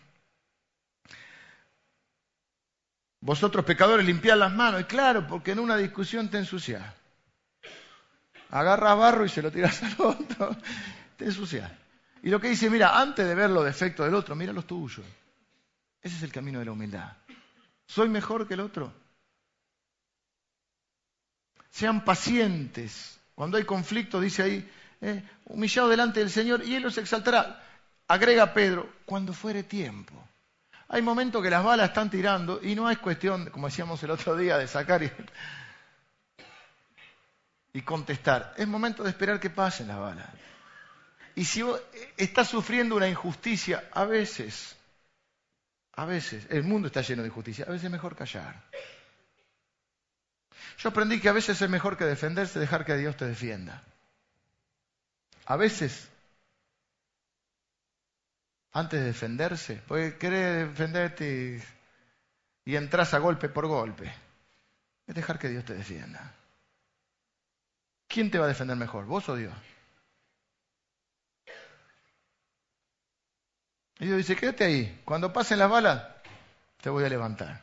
[3.20, 4.82] Vosotros pecadores limpiad las manos.
[4.82, 6.84] Y claro, porque en una discusión te ensucias.
[8.50, 10.56] Agarras barro y se lo tiras al otro.
[11.16, 11.79] Te ensucias.
[12.22, 15.06] Y lo que dice, mira, antes de ver los defectos del otro, mira los tuyos.
[16.02, 17.12] Ese es el camino de la humildad.
[17.86, 18.92] ¿Soy mejor que el otro?
[21.70, 23.18] Sean pacientes.
[23.34, 27.62] Cuando hay conflicto, dice ahí, eh, humillado delante del Señor y Él los exaltará.
[28.06, 30.14] Agrega Pedro, cuando fuere tiempo.
[30.88, 34.36] Hay momentos que las balas están tirando y no es cuestión, como decíamos el otro
[34.36, 35.02] día, de sacar
[37.72, 38.52] y, contestar.
[38.56, 40.26] Es momento de esperar que pasen las balas.
[41.34, 41.80] Y si vos
[42.16, 44.76] estás sufriendo una injusticia, a veces,
[45.92, 48.62] a veces, el mundo está lleno de injusticia, a veces es mejor callar.
[50.78, 53.82] Yo aprendí que a veces es mejor que defenderse, dejar que Dios te defienda.
[55.46, 56.08] A veces
[58.72, 61.60] antes de defenderse, porque querés defenderte
[62.64, 64.12] y, entras a golpe por golpe.
[65.06, 66.34] Es dejar que Dios te defienda.
[68.06, 69.52] ¿Quién te va a defender mejor, vos o Dios?
[74.00, 75.00] Y Dios dice, quédate ahí.
[75.04, 76.02] Cuando pasen las balas,
[76.80, 77.62] te voy a levantar.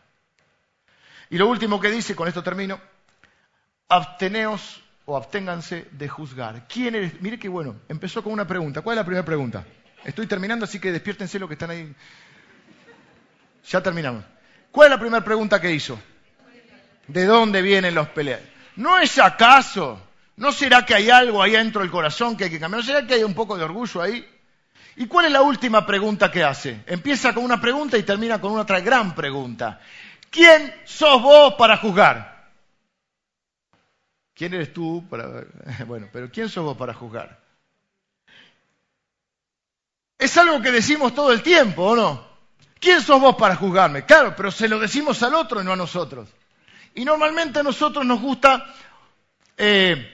[1.31, 2.79] Y lo último que dice, con esto termino,
[3.89, 6.67] absteneos o absténganse de juzgar.
[6.67, 7.19] ¿Quién eres?
[7.21, 7.77] Mire qué bueno.
[7.89, 8.81] Empezó con una pregunta.
[8.81, 9.65] ¿Cuál es la primera pregunta?
[10.05, 11.93] Estoy terminando, así que despiértense los que están ahí.
[13.69, 14.23] Ya terminamos.
[14.71, 15.99] ¿Cuál es la primera pregunta que hizo?
[17.07, 18.41] ¿De dónde vienen los peleas?
[18.75, 19.99] ¿No es acaso?
[20.35, 22.81] ¿No será que hay algo ahí dentro del corazón que hay que cambiar?
[22.81, 24.25] ¿No será que hay un poco de orgullo ahí?
[24.99, 26.83] ¿Y cuál es la última pregunta que hace?
[26.87, 29.79] Empieza con una pregunta y termina con otra gran pregunta.
[30.31, 32.49] ¿Quién sos vos para juzgar?
[34.33, 35.45] ¿Quién eres tú para...
[35.85, 37.39] Bueno, pero ¿quién sos vos para juzgar?
[40.17, 42.27] Es algo que decimos todo el tiempo, ¿o no?
[42.79, 44.03] ¿Quién sos vos para juzgarme?
[44.03, 46.27] Claro, pero se lo decimos al otro y no a nosotros.
[46.95, 48.73] Y normalmente a nosotros nos gusta...
[49.57, 50.11] Eh,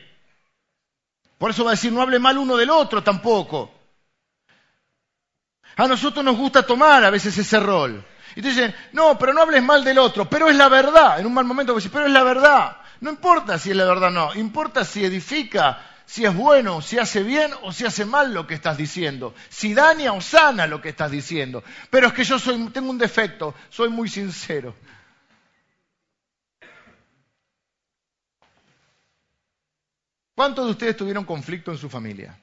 [1.38, 3.83] por eso va a decir, no hable mal uno del otro tampoco.
[5.76, 8.04] A nosotros nos gusta tomar a veces ese rol.
[8.36, 11.20] Y te dicen, no, pero no hables mal del otro, pero es la verdad.
[11.20, 12.78] En un mal momento pero es la verdad.
[13.02, 17.00] No importa si es la verdad o no, importa si edifica, si es bueno, si
[17.00, 20.82] hace bien o si hace mal lo que estás diciendo, si daña o sana lo
[20.82, 21.64] que estás diciendo.
[21.90, 24.74] Pero es que yo soy, tengo un defecto, soy muy sincero.
[30.36, 32.40] ¿Cuántos de ustedes tuvieron conflicto en su familia?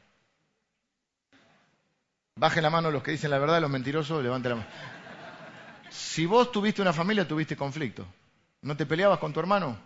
[2.41, 4.68] Bajen la mano los que dicen la verdad, los mentirosos, levanten la mano.
[5.91, 8.07] Si vos tuviste una familia, tuviste conflicto.
[8.62, 9.78] ¿No te peleabas con tu hermano?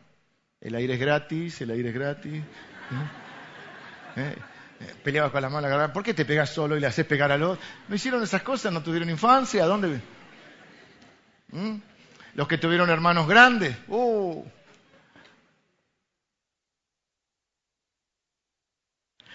[0.61, 2.45] El aire es gratis, el aire es gratis.
[4.15, 4.37] ¿Eh?
[4.79, 4.95] ¿Eh?
[5.03, 5.93] Peleabas con la mala garganta.
[5.93, 7.59] ¿Por qué te pegas solo y le haces pegar a los?
[7.89, 8.73] ¿No hicieron esas cosas?
[8.73, 9.65] ¿No tuvieron infancia?
[9.65, 10.01] ¿A dónde?
[11.51, 11.75] ¿Mm?
[12.35, 13.77] Los que tuvieron hermanos grandes.
[13.89, 14.45] ¡Uh!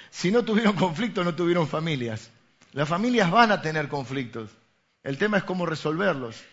[0.09, 2.31] Si no tuvieron conflicto, no tuvieron familias.
[2.73, 4.49] Las familias van a tener conflictos.
[5.03, 6.43] El tema es cómo resolverlos.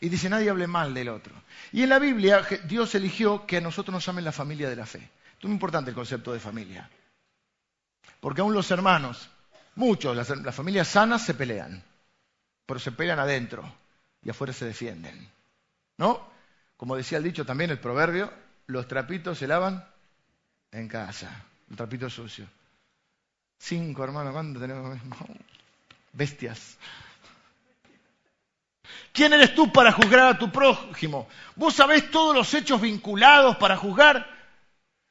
[0.00, 1.34] Y dice, nadie hable mal del otro.
[1.72, 4.86] Y en la Biblia Dios eligió que a nosotros nos llamen la familia de la
[4.86, 5.10] fe.
[5.38, 6.88] Es muy importante el concepto de familia.
[8.20, 9.28] Porque aún los hermanos,
[9.74, 11.82] muchos, las, las familias sanas se pelean,
[12.66, 13.62] pero se pelean adentro
[14.22, 15.30] y afuera se defienden.
[15.98, 16.28] ¿No?
[16.76, 18.32] Como decía el dicho también, el proverbio,
[18.66, 19.86] los trapitos se lavan
[20.72, 22.46] en casa, el trapito sucio.
[23.60, 24.98] Cinco, hermano, ¿cuánto tenemos?
[26.12, 26.78] Bestias.
[29.12, 31.28] ¿Quién eres tú para juzgar a tu prójimo?
[31.56, 34.26] ¿Vos sabés todos los hechos vinculados para juzgar?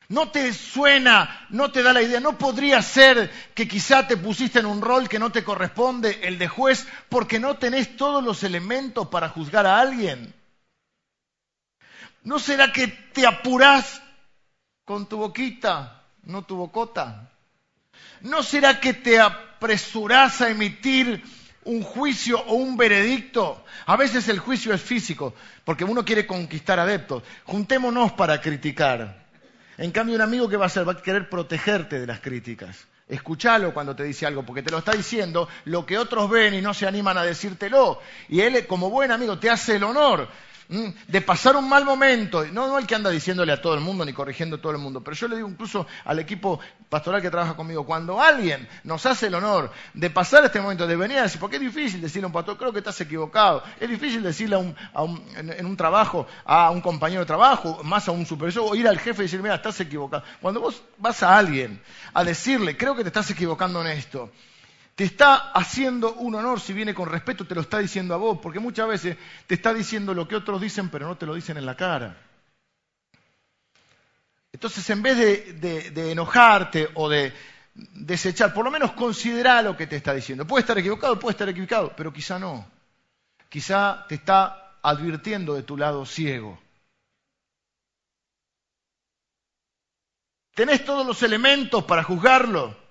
[0.08, 2.20] ¿No te suena, no te da la idea?
[2.20, 6.40] ¿No podría ser que quizá te pusiste en un rol que no te corresponde, el
[6.40, 10.34] de juez, porque no tenés todos los elementos para juzgar a alguien?
[12.24, 14.02] ¿No será que te apurás
[14.86, 17.30] con tu boquita, no tu bocota?
[18.22, 21.24] ¿No será que te apresurás a emitir
[21.64, 23.64] un juicio o un veredicto?
[23.86, 25.34] A veces el juicio es físico,
[25.64, 27.24] porque uno quiere conquistar adeptos.
[27.46, 29.24] Juntémonos para criticar.
[29.78, 32.86] En cambio, un amigo que va a hacer va a querer protegerte de las críticas.
[33.08, 36.62] Escuchalo cuando te dice algo, porque te lo está diciendo lo que otros ven y
[36.62, 38.00] no se animan a decírtelo.
[38.28, 40.28] Y él, como buen amigo, te hace el honor
[40.70, 44.06] de pasar un mal momento, no, no el que anda diciéndole a todo el mundo
[44.06, 46.60] ni corrigiendo a todo el mundo, pero yo le digo incluso al equipo
[46.90, 50.96] pastoral que trabaja conmigo, cuando alguien nos hace el honor de pasar este momento, de
[50.96, 53.90] venir a decir, porque es difícil decirle a un pastor, creo que estás equivocado, es
[53.90, 54.58] difícil decirle
[54.94, 58.76] a un, en, un trabajo a un compañero de trabajo, más a un supervisor, o
[58.76, 60.24] ir al jefe y decir, mira, estás equivocado.
[60.40, 61.82] Cuando vos vas a alguien
[62.14, 64.32] a decirle, creo que te estás equivocando en esto,
[65.00, 68.38] te está haciendo un honor si viene con respeto, te lo está diciendo a vos,
[68.42, 69.16] porque muchas veces
[69.48, 72.18] te está diciendo lo que otros dicen, pero no te lo dicen en la cara.
[74.52, 77.32] Entonces, en vez de, enojarte o de
[77.76, 80.46] desechar, por lo menos considera lo que te está diciendo.
[80.46, 82.70] Puede estar equivocado, puede estar equivocado, pero quizá no.
[83.48, 86.60] Quizá te está advirtiendo de tu lado ciego.
[90.54, 92.89] ¿Tenés todos los elementos para juzgarlo?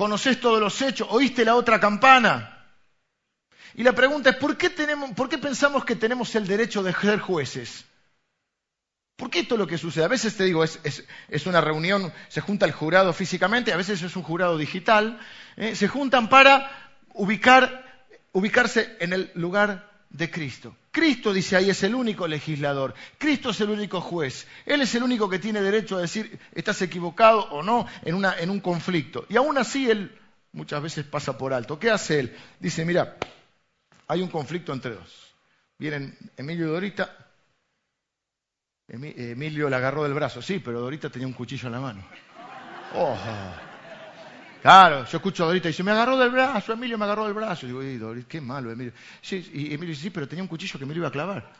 [0.00, 2.64] Conoces todos los hechos, oíste la otra campana.
[3.74, 6.94] Y la pregunta es, ¿por qué, tenemos, ¿por qué pensamos que tenemos el derecho de
[6.94, 7.84] ser jueces?
[9.16, 10.06] ¿Por qué esto es lo que sucede?
[10.06, 14.16] A veces te digo, es, una reunión, se junta el jurado físicamente, a veces es
[14.16, 15.20] un jurado digital,
[15.58, 15.76] ¿eh?
[15.76, 20.76] se juntan para ubicar, ubicarse en el lugar de Cristo.
[20.90, 22.94] Cristo, dice ahí, es el único legislador.
[23.16, 24.46] Cristo es el único juez.
[24.66, 28.50] Él es el único que tiene derecho a decir, estás equivocado o no en, en
[28.50, 29.24] un conflicto.
[29.28, 30.18] Y aún así Él
[30.52, 31.78] muchas veces pasa por alto.
[31.78, 32.36] ¿Qué hace Él?
[32.58, 33.16] Dice, mira,
[34.08, 35.34] hay un conflicto entre dos.
[35.78, 37.16] Vienen Emilio y Dorita.
[38.88, 42.04] Emilio la agarró del brazo, sí, pero Dorita tenía un cuchillo en la mano.
[42.96, 43.16] Oh.
[44.62, 47.32] Claro, yo escucho a Dorita y dice, me agarró del brazo, Emilio me agarró del
[47.32, 47.66] brazo.
[47.66, 48.92] Y digo, qué malo, Emilio.
[49.22, 51.50] Sí, y Emilio dice, sí, pero tenía un cuchillo que me lo iba a clavar.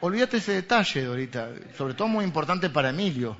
[0.00, 1.48] Olvídate ese detalle, Dorita.
[1.76, 3.36] Sobre todo muy importante para Emilio.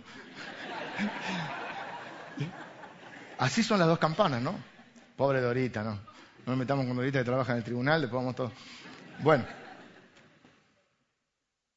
[3.39, 4.59] Así son las dos campanas, ¿no?
[5.17, 5.93] Pobre Dorita, ¿no?
[5.93, 6.01] No
[6.47, 8.53] nos metamos con Dorita que trabaja en el tribunal, después vamos todos.
[9.21, 9.45] Bueno.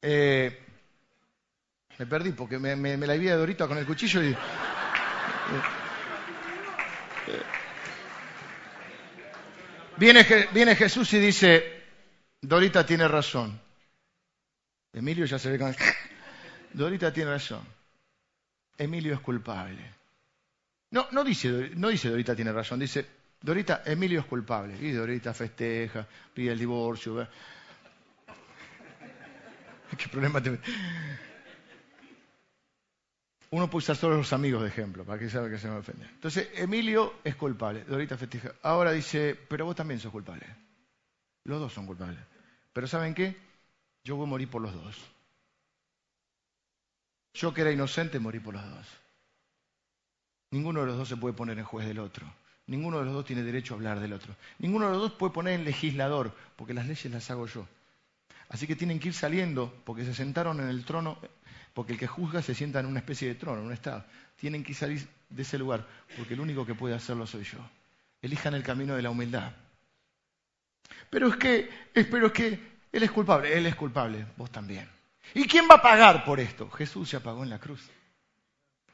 [0.01, 0.60] Eh,
[1.99, 4.30] me perdí porque me, la vi Dorita con el cuchillo y...
[4.30, 5.85] Eh,
[9.98, 11.84] Viene, Jesús y dice,
[12.41, 13.60] Dorita tiene razón.
[14.93, 15.76] Emilio ya se ve con...
[16.74, 17.66] Dorita tiene razón.
[18.78, 19.82] Emilio es culpable.
[20.91, 23.06] No, no dice, no dice Dorita tiene razón, dice
[23.41, 24.76] Dorita, Emilio es culpable.
[24.80, 27.28] Y Dorita festeja, pide el divorcio.
[29.98, 30.60] ¿Qué problema te...
[33.52, 36.06] Uno puede usar solo los amigos de ejemplo, para que sepa que se me ofende.
[36.06, 38.54] Entonces, Emilio es culpable, Dorita festeja.
[38.64, 40.46] Ahora dice, pero vos también sos culpable.
[41.43, 42.20] Los dos son culpables.
[42.74, 43.38] Pero ¿saben qué?
[44.04, 44.98] Yo voy a morir por los dos.
[47.34, 48.88] Yo que era inocente morí por los dos.
[50.52, 52.26] Ninguno de los dos se puede poner en juez del otro.
[52.68, 54.36] Ninguno de los dos tiene derecho a hablar del otro.
[54.58, 57.68] Ninguno de los dos puede poner en legislador, porque las leyes las hago yo.
[58.50, 61.18] Así que tienen que ir saliendo, porque se sentaron en el trono
[61.76, 64.05] porque el que juzga se sienta en una especie de trono, en un estado.
[64.38, 67.57] Tienen que salir de ese lugar, porque el único que puede hacerlo soy yo.
[68.21, 69.51] Elijan el camino de la humildad.
[71.09, 74.89] Pero es que, espero que Él es culpable, Él es culpable, vos también.
[75.34, 76.69] ¿Y quién va a pagar por esto?
[76.71, 77.82] Jesús ya pagó en la cruz.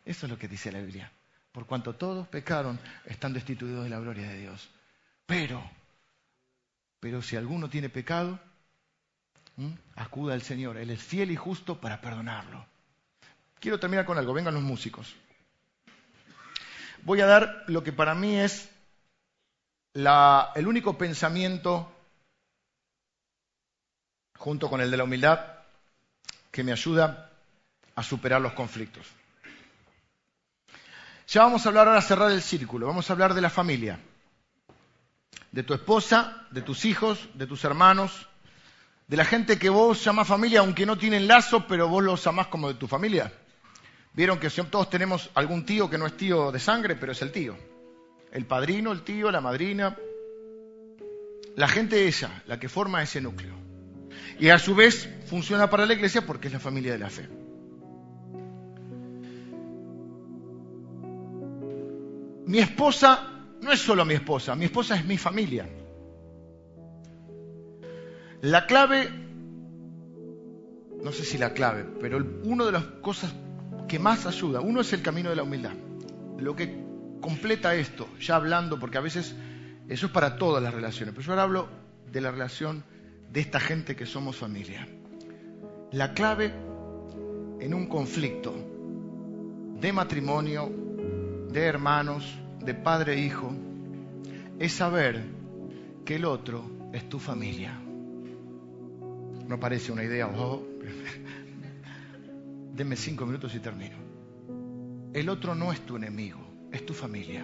[0.03, 1.11] Eso es lo que dice la Biblia.
[1.51, 4.71] Por cuanto todos pecaron, están destituidos de la gloria de Dios.
[5.27, 5.63] Pero,
[6.99, 8.39] pero si alguno tiene pecado,
[9.95, 10.77] acuda al Señor.
[10.77, 12.65] Él es fiel y justo para perdonarlo.
[13.59, 15.15] Quiero terminar con algo, vengan los músicos.
[17.03, 18.69] Voy a dar lo que para mí es
[19.93, 21.91] el único pensamiento,
[24.37, 25.39] junto con el de la humildad,
[26.51, 27.31] que me ayuda
[27.95, 29.05] a superar los conflictos.
[31.27, 33.99] Ya vamos a hablar ahora, a cerrar el círculo, vamos a hablar de la familia,
[35.51, 38.27] de tu esposa, de tus hijos, de tus hermanos,
[39.11, 42.47] de la gente que vos llamás familia, aunque no tienen lazo, pero vos los amás
[42.47, 43.29] como de tu familia.
[44.13, 47.29] Vieron que todos tenemos algún tío que no es tío de sangre, pero es el
[47.29, 47.57] tío.
[48.31, 49.97] El padrino, el tío, la madrina.
[51.57, 53.53] La gente esa, la que forma ese núcleo.
[54.39, 57.27] Y a su vez funciona para la iglesia porque es la familia de la fe.
[62.47, 63.27] Mi esposa
[63.59, 65.67] no es solo mi esposa, mi esposa es mi familia.
[68.41, 69.07] La clave,
[71.03, 73.31] no sé si la clave, pero una de las cosas
[73.87, 74.61] que más ayuda.
[74.61, 75.73] Uno es el camino de la humildad.
[76.39, 76.81] Lo que
[77.21, 79.35] completa esto, ya hablando, porque a veces
[79.87, 81.69] eso es para todas las relaciones, pero yo ahora hablo
[82.11, 82.83] de la relación
[83.31, 84.87] de esta gente que somos familia.
[85.91, 86.53] La clave
[87.59, 88.55] en un conflicto
[89.79, 90.71] de matrimonio,
[91.51, 92.25] de hermanos,
[92.59, 93.53] de padre e hijo,
[94.57, 95.21] es saber
[96.05, 97.77] que el otro es tu familia.
[99.51, 100.63] No parece una idea, oh,
[102.73, 103.97] Deme cinco minutos y termino.
[105.11, 106.39] El otro no es tu enemigo,
[106.71, 107.43] es tu familia.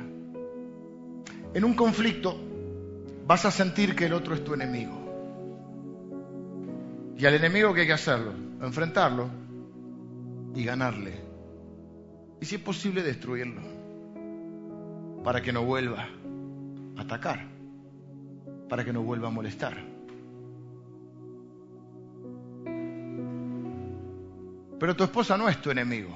[1.53, 2.39] En un conflicto
[3.25, 4.93] vas a sentir que el otro es tu enemigo.
[7.17, 8.31] Y al enemigo que hay que hacerlo,
[8.61, 9.29] enfrentarlo
[10.55, 11.13] y ganarle.
[12.39, 13.61] Y si es posible destruirlo,
[15.25, 16.07] para que no vuelva
[16.95, 17.45] a atacar,
[18.69, 19.96] para que no vuelva a molestar.
[24.79, 26.15] Pero tu esposa no es tu enemigo.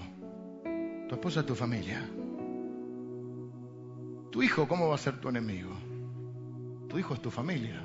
[1.10, 2.08] Tu esposa es tu familia.
[4.32, 5.72] Tu hijo, ¿cómo va a ser tu enemigo?
[6.88, 7.82] Tu hijo es tu familia.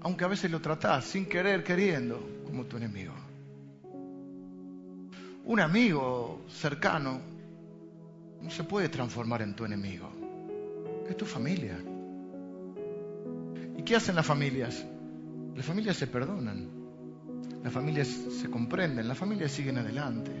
[0.00, 3.12] Aunque a veces lo tratás sin querer, queriendo, como tu enemigo.
[5.44, 7.20] Un amigo cercano
[8.40, 10.08] no se puede transformar en tu enemigo.
[11.08, 11.78] Es tu familia.
[13.76, 14.84] ¿Y qué hacen las familias?
[15.54, 16.77] Las familias se perdonan.
[17.62, 20.32] Las familias se comprenden, las familias siguen adelante.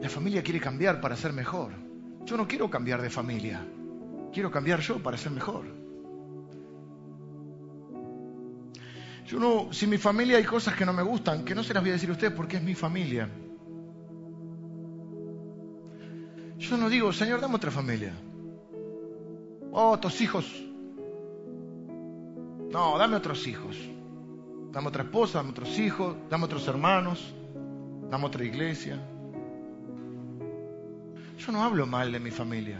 [0.00, 1.72] La familia quiere cambiar para ser mejor.
[2.24, 3.64] Yo no quiero cambiar de familia,
[4.32, 5.64] quiero cambiar yo para ser mejor.
[9.26, 11.82] Yo no, si mi familia hay cosas que no me gustan, que no se las
[11.82, 13.28] voy a decir a ustedes porque es mi familia.
[16.58, 18.12] Yo no digo, Señor, dame otra familia.
[19.72, 20.46] Oh, otros hijos.
[22.70, 23.76] No, dame otros hijos.
[24.72, 27.34] Dame otra esposa, dame otros hijos, dame otros hermanos,
[28.08, 28.98] dame otra iglesia.
[31.38, 32.78] Yo no hablo mal de mi familia.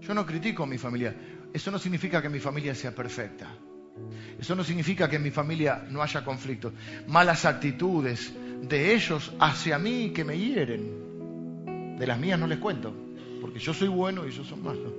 [0.00, 1.14] Yo no critico a mi familia.
[1.52, 3.46] Eso no significa que mi familia sea perfecta.
[4.38, 6.72] Eso no significa que en mi familia no haya conflictos.
[7.06, 11.98] Malas actitudes de ellos hacia mí que me hieren.
[11.98, 12.92] De las mías no les cuento,
[13.40, 14.92] porque yo soy bueno y ellos son malos.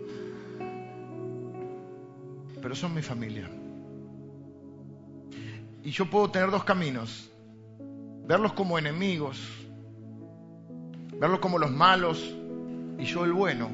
[2.61, 3.49] Pero son mi familia.
[5.83, 7.29] Y yo puedo tener dos caminos.
[8.25, 9.37] Verlos como enemigos,
[11.19, 12.33] verlos como los malos
[12.97, 13.69] y yo el bueno.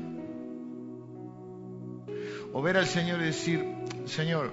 [2.52, 3.64] O ver al Señor y decir,
[4.06, 4.52] Señor,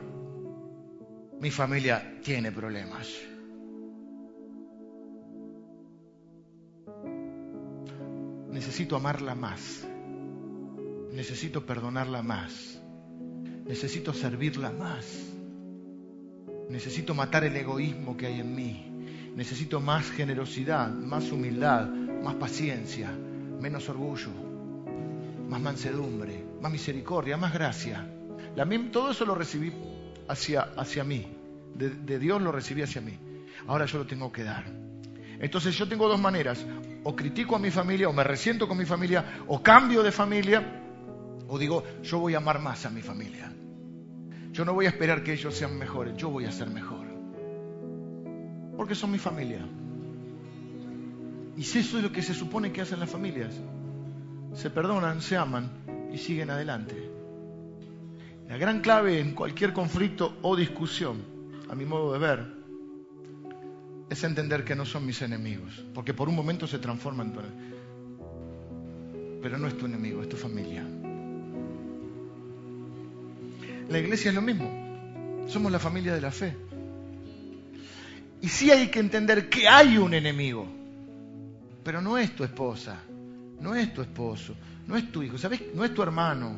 [1.40, 3.08] mi familia tiene problemas.
[8.50, 9.86] Necesito amarla más.
[11.12, 12.78] Necesito perdonarla más.
[13.64, 15.35] Necesito servirla más.
[16.68, 18.86] Necesito matar el egoísmo que hay en mí.
[19.34, 23.10] Necesito más generosidad, más humildad, más paciencia,
[23.60, 24.30] menos orgullo,
[25.48, 28.06] más mansedumbre, más misericordia, más gracia.
[28.90, 29.72] todo eso lo recibí
[30.28, 31.26] hacia, hacia mí.
[31.74, 33.16] De, de Dios lo recibí hacia mí.
[33.66, 34.64] Ahora yo lo tengo que dar.
[35.38, 36.64] Entonces yo tengo dos maneras.
[37.04, 40.82] O critico a mi familia, o me resiento con mi familia, o cambio de familia,
[41.46, 43.52] o digo, yo voy a amar más a mi familia.
[44.56, 47.06] Yo no voy a esperar que ellos sean mejores, yo voy a ser mejor.
[48.74, 49.60] Porque son mi familia.
[51.58, 53.54] Y si eso es lo que se supone que hacen las familias.
[54.54, 55.68] Se perdonan, se aman
[56.10, 56.96] y siguen adelante.
[58.48, 61.22] La gran clave en cualquier conflicto o discusión,
[61.68, 62.46] a mi modo de ver,
[64.08, 67.34] es entender que no son mis enemigos, porque por un momento se transforman,
[69.42, 70.82] pero no es tu enemigo, es tu familia.
[73.88, 76.56] La iglesia es lo mismo, somos la familia de la fe.
[78.40, 80.66] Y sí hay que entender que hay un enemigo,
[81.82, 82.98] pero no es tu esposa,
[83.60, 84.54] no es tu esposo,
[84.86, 85.62] no es tu hijo, ¿sabes?
[85.74, 86.56] No es tu hermano,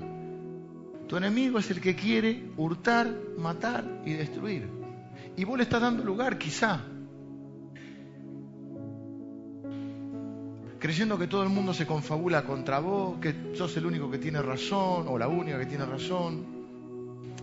[1.09, 4.68] tu enemigo es el que quiere hurtar, matar y destruir.
[5.37, 6.81] Y vos le estás dando lugar, quizá.
[10.79, 14.43] Creyendo que todo el mundo se confabula contra vos, que sos el único que tiene
[14.43, 16.58] razón o la única que tiene razón.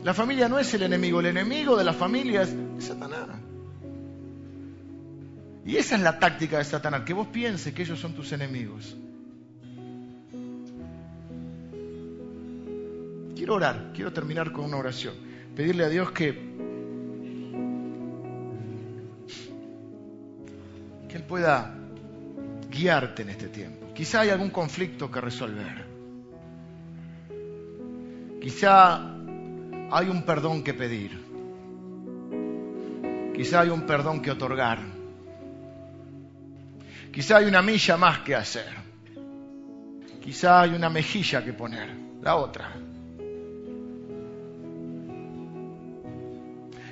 [0.03, 3.29] La familia no es el enemigo, el enemigo de la familia es Satanás.
[5.65, 8.95] Y esa es la táctica de Satanás, que vos pienses que ellos son tus enemigos.
[13.35, 15.15] Quiero orar, quiero terminar con una oración.
[15.55, 16.33] Pedirle a Dios que,
[21.09, 21.75] que Él pueda
[22.69, 23.91] guiarte en este tiempo.
[23.93, 25.85] Quizá hay algún conflicto que resolver.
[28.39, 29.14] Quizá
[29.91, 31.23] hay un perdón que pedir.
[33.35, 34.79] Quizá hay un perdón que otorgar.
[37.11, 38.73] Quizá hay una milla más que hacer.
[40.21, 41.89] Quizá hay una mejilla que poner.
[42.21, 42.71] La otra.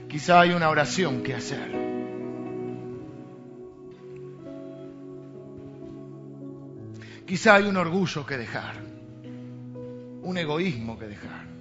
[0.08, 1.84] Quizá hay una oración que hacer.
[7.26, 8.76] Quizá hay un orgullo que dejar,
[10.22, 11.53] un egoísmo que dejar.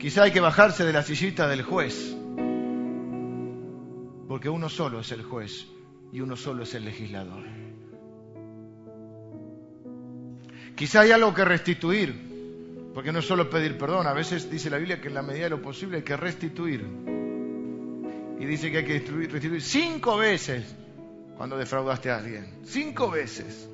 [0.00, 2.16] Quizá hay que bajarse de la sillita del juez,
[4.26, 5.66] porque uno solo es el juez
[6.10, 7.44] y uno solo es el legislador.
[10.74, 14.78] Quizá hay algo que restituir, porque no es solo pedir perdón, a veces dice la
[14.78, 16.82] Biblia que en la medida de lo posible hay que restituir.
[18.38, 20.64] Y dice que hay que restituir cinco veces
[21.36, 22.60] cuando defraudaste a alguien.
[22.64, 23.68] Cinco veces.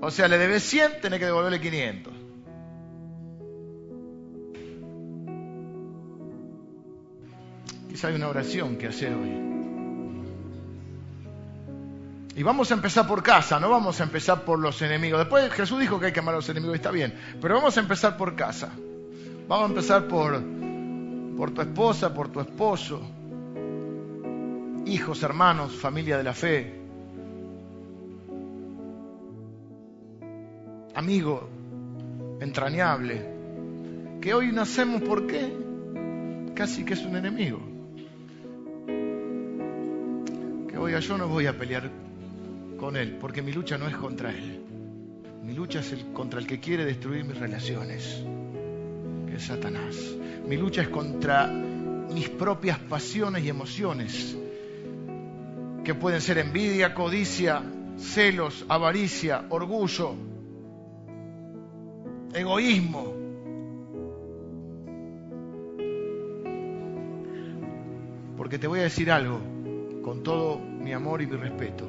[0.00, 2.11] O sea, le debes 100, tenés que devolverle 500.
[8.04, 9.52] Hay una oración que hacer hoy.
[12.34, 15.20] Y vamos a empezar por casa, no vamos a empezar por los enemigos.
[15.20, 17.80] Después Jesús dijo que hay que amar a los enemigos, está bien, pero vamos a
[17.80, 18.70] empezar por casa.
[19.46, 20.42] Vamos a empezar por,
[21.36, 23.02] por tu esposa, por tu esposo,
[24.86, 26.80] hijos, hermanos, familia de la fe,
[30.94, 31.48] amigo
[32.40, 33.26] entrañable,
[34.20, 35.52] que hoy nacemos por qué?
[36.54, 37.71] Casi que es un enemigo.
[40.82, 41.88] Hoy yo no voy a pelear
[42.76, 44.64] con Él, porque mi lucha no es contra Él.
[45.44, 48.24] Mi lucha es contra el que quiere destruir mis relaciones,
[49.28, 49.96] que es Satanás.
[50.44, 54.36] Mi lucha es contra mis propias pasiones y emociones,
[55.84, 57.62] que pueden ser envidia, codicia,
[57.96, 60.16] celos, avaricia, orgullo,
[62.34, 63.14] egoísmo.
[68.36, 69.38] Porque te voy a decir algo
[70.02, 71.88] con todo mi amor y mi respeto.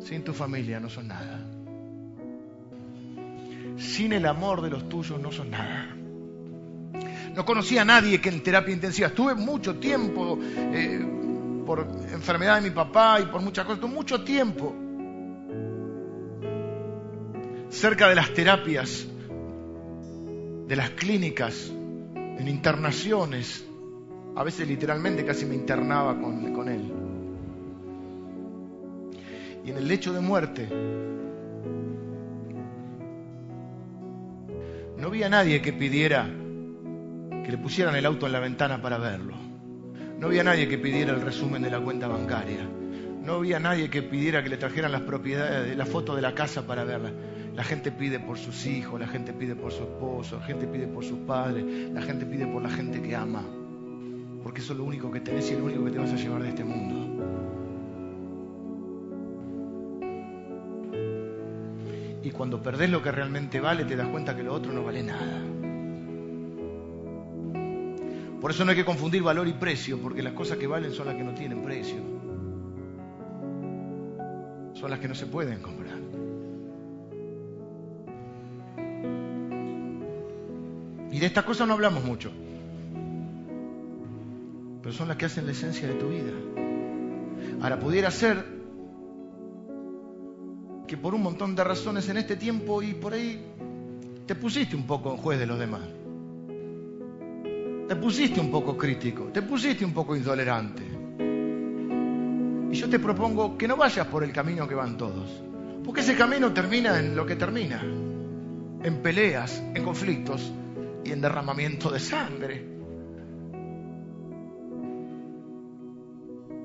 [0.00, 1.40] Sin tu familia no son nada.
[3.76, 5.96] Sin el amor de los tuyos no son nada.
[7.34, 9.08] No conocía a nadie que en terapia intensiva.
[9.08, 11.00] Estuve mucho tiempo eh,
[11.64, 13.88] por enfermedad de mi papá y por muchas cosas.
[13.88, 14.74] Mucho tiempo
[17.70, 19.06] cerca de las terapias,
[20.66, 21.72] de las clínicas,
[22.14, 23.64] en internaciones.
[24.34, 26.92] A veces literalmente casi me internaba con, él.
[29.64, 30.68] Y en el lecho de muerte
[34.96, 36.26] no había nadie que pidiera
[37.44, 39.34] que le pusieran el auto en la ventana para verlo.
[40.18, 42.66] No había nadie que pidiera el resumen de la cuenta bancaria.
[43.22, 46.66] No había nadie que pidiera que le trajeran las propiedades, la foto de la casa
[46.66, 47.12] para verla.
[47.54, 50.86] La gente pide por sus hijos, la gente pide por su esposo, la gente pide
[50.86, 53.44] por sus padres, la gente pide por la gente que ama.
[54.42, 56.42] Porque eso es lo único que tenés y lo único que te vas a llevar
[56.42, 57.02] de este mundo.
[62.24, 65.02] Y cuando perdés lo que realmente vale, te das cuenta que lo otro no vale
[65.02, 65.42] nada.
[68.40, 71.06] Por eso no hay que confundir valor y precio, porque las cosas que valen son
[71.06, 72.00] las que no tienen precio.
[74.74, 75.98] Son las que no se pueden comprar.
[81.12, 82.32] Y de estas cosas no hablamos mucho.
[84.82, 86.32] Pero son las que hacen la esencia de tu vida.
[87.60, 88.44] Ahora, pudiera ser
[90.86, 93.40] que por un montón de razones en este tiempo y por ahí
[94.26, 95.82] te pusiste un poco en juez de los demás
[97.92, 100.82] te pusiste un poco crítico, te pusiste un poco intolerante.
[102.70, 105.42] Y yo te propongo que no vayas por el camino que van todos,
[105.84, 110.50] porque ese camino termina en lo que termina, en peleas, en conflictos
[111.04, 112.66] y en derramamiento de sangre.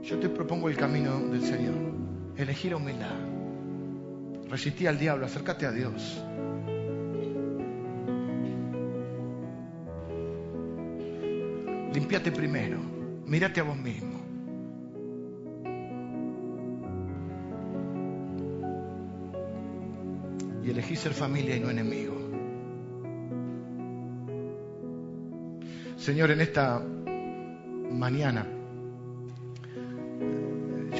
[0.07, 1.75] Yo te propongo el camino del Señor,
[2.37, 3.19] elegir humildad,
[4.49, 6.23] resistir al diablo, acércate a Dios.
[11.93, 12.79] Limpiate primero,
[13.25, 14.21] mírate a vos mismo.
[20.63, 22.15] Y elegí ser familia y no enemigo.
[25.97, 26.81] Señor, en esta
[27.91, 28.47] mañana,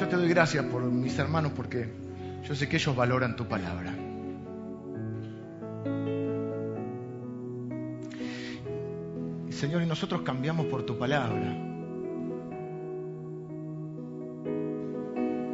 [0.08, 1.88] te doy gracias por mis hermanos porque
[2.46, 3.94] yo sé que ellos valoran tu palabra.
[9.50, 11.52] Señor, y nosotros cambiamos por tu palabra.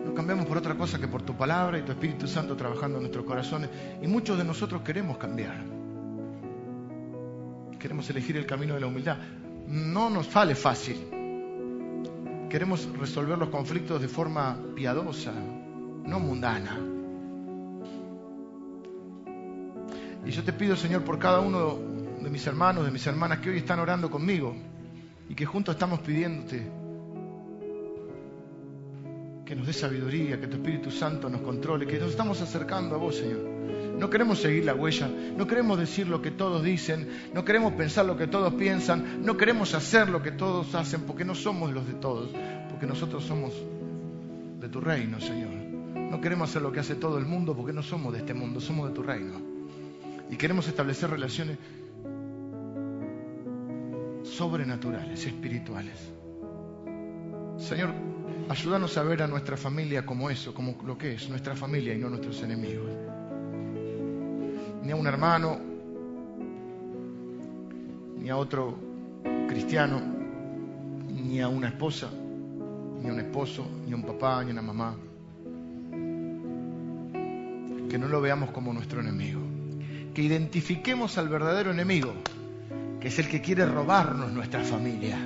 [0.05, 3.05] No cambiamos por otra cosa que por tu palabra y tu Espíritu Santo trabajando en
[3.05, 3.71] nuestros corazones.
[4.03, 5.65] Y muchos de nosotros queremos cambiar.
[7.79, 9.17] Queremos elegir el camino de la humildad.
[9.67, 11.14] No nos sale fácil.
[12.55, 16.79] Queremos resolver los conflictos de forma piadosa, no mundana.
[20.25, 21.77] Y yo te pido, Señor, por cada uno
[22.23, 24.55] de mis hermanos, de mis hermanas que hoy están orando conmigo
[25.29, 26.65] y que juntos estamos pidiéndote
[29.45, 32.99] que nos dé sabiduría, que tu Espíritu Santo nos controle, que nos estamos acercando a
[32.99, 33.54] vos, Señor.
[33.99, 38.05] No queremos seguir la huella, no queremos decir lo que todos dicen, no queremos pensar
[38.05, 41.87] lo que todos piensan, no queremos hacer lo que todos hacen, porque no somos los
[41.87, 42.31] de todos,
[42.71, 43.53] porque nosotros somos
[44.61, 45.51] de tu reino, Señor.
[45.95, 48.61] No queremos hacer lo que hace todo el mundo, porque no somos de este mundo,
[48.61, 49.41] somos de tu reino.
[50.31, 51.59] Y queremos establecer relaciones
[54.23, 55.99] sobrenaturales, espirituales.
[57.59, 57.91] Señor,
[58.49, 61.99] ayúdanos a ver a nuestra familia como eso, como lo que es, nuestra familia y
[61.99, 63.04] no nuestros enemigos.
[64.85, 65.59] Ni a un hermano,
[68.19, 68.77] ni a otro
[69.49, 70.01] cristiano,
[71.09, 72.11] ni a una esposa,
[73.03, 74.95] ni a un esposo, ni a un papá, ni a una mamá.
[77.89, 79.41] Que no lo veamos como nuestro enemigo.
[80.15, 82.13] Que identifiquemos al verdadero enemigo
[83.05, 85.19] que es el que quiere robarnos nuestra familia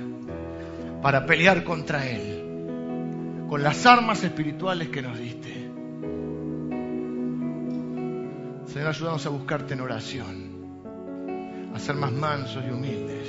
[1.01, 5.68] para pelear contra Él, con las armas espirituales que nos diste.
[8.71, 13.27] Señor, ayúdanos a buscarte en oración, a ser más mansos y humildes.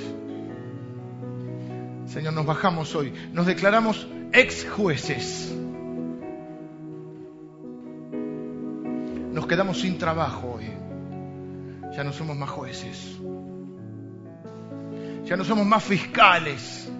[2.05, 5.51] Señor, nos bajamos hoy, nos declaramos ex jueces.
[9.33, 10.69] Nos quedamos sin trabajo hoy.
[11.95, 13.17] Ya no somos más jueces.
[15.25, 16.91] Ya no somos más fiscales.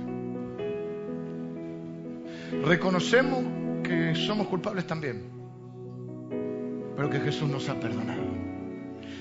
[2.65, 3.43] Reconocemos
[3.84, 5.30] que somos culpables también,
[6.95, 8.30] pero que Jesús nos ha perdonado.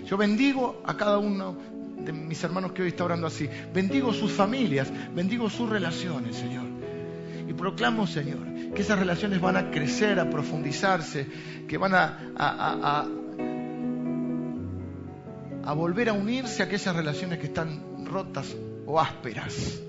[0.06, 1.56] Yo bendigo a cada uno
[2.05, 3.48] de mis hermanos que hoy está orando así.
[3.72, 6.66] Bendigo sus familias, bendigo sus relaciones, Señor.
[7.48, 8.39] Y proclamo, Señor,
[8.74, 11.27] que esas relaciones van a crecer, a profundizarse,
[11.66, 13.06] que van a,
[15.74, 18.56] volver a unirse a aquellas relaciones que están rotas
[18.86, 19.81] o ásperas.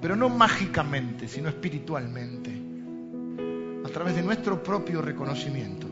[0.00, 2.52] Pero no mágicamente, sino espiritualmente,
[3.84, 5.86] a través de nuestro propio reconocimiento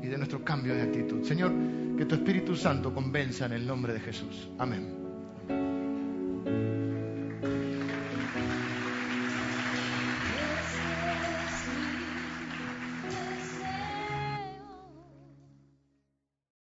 [0.00, 1.24] y de nuestro cambio de actitud.
[1.24, 1.50] Señor,
[2.02, 4.48] que tu Espíritu Santo convenza en el nombre de Jesús.
[4.58, 5.01] Amén.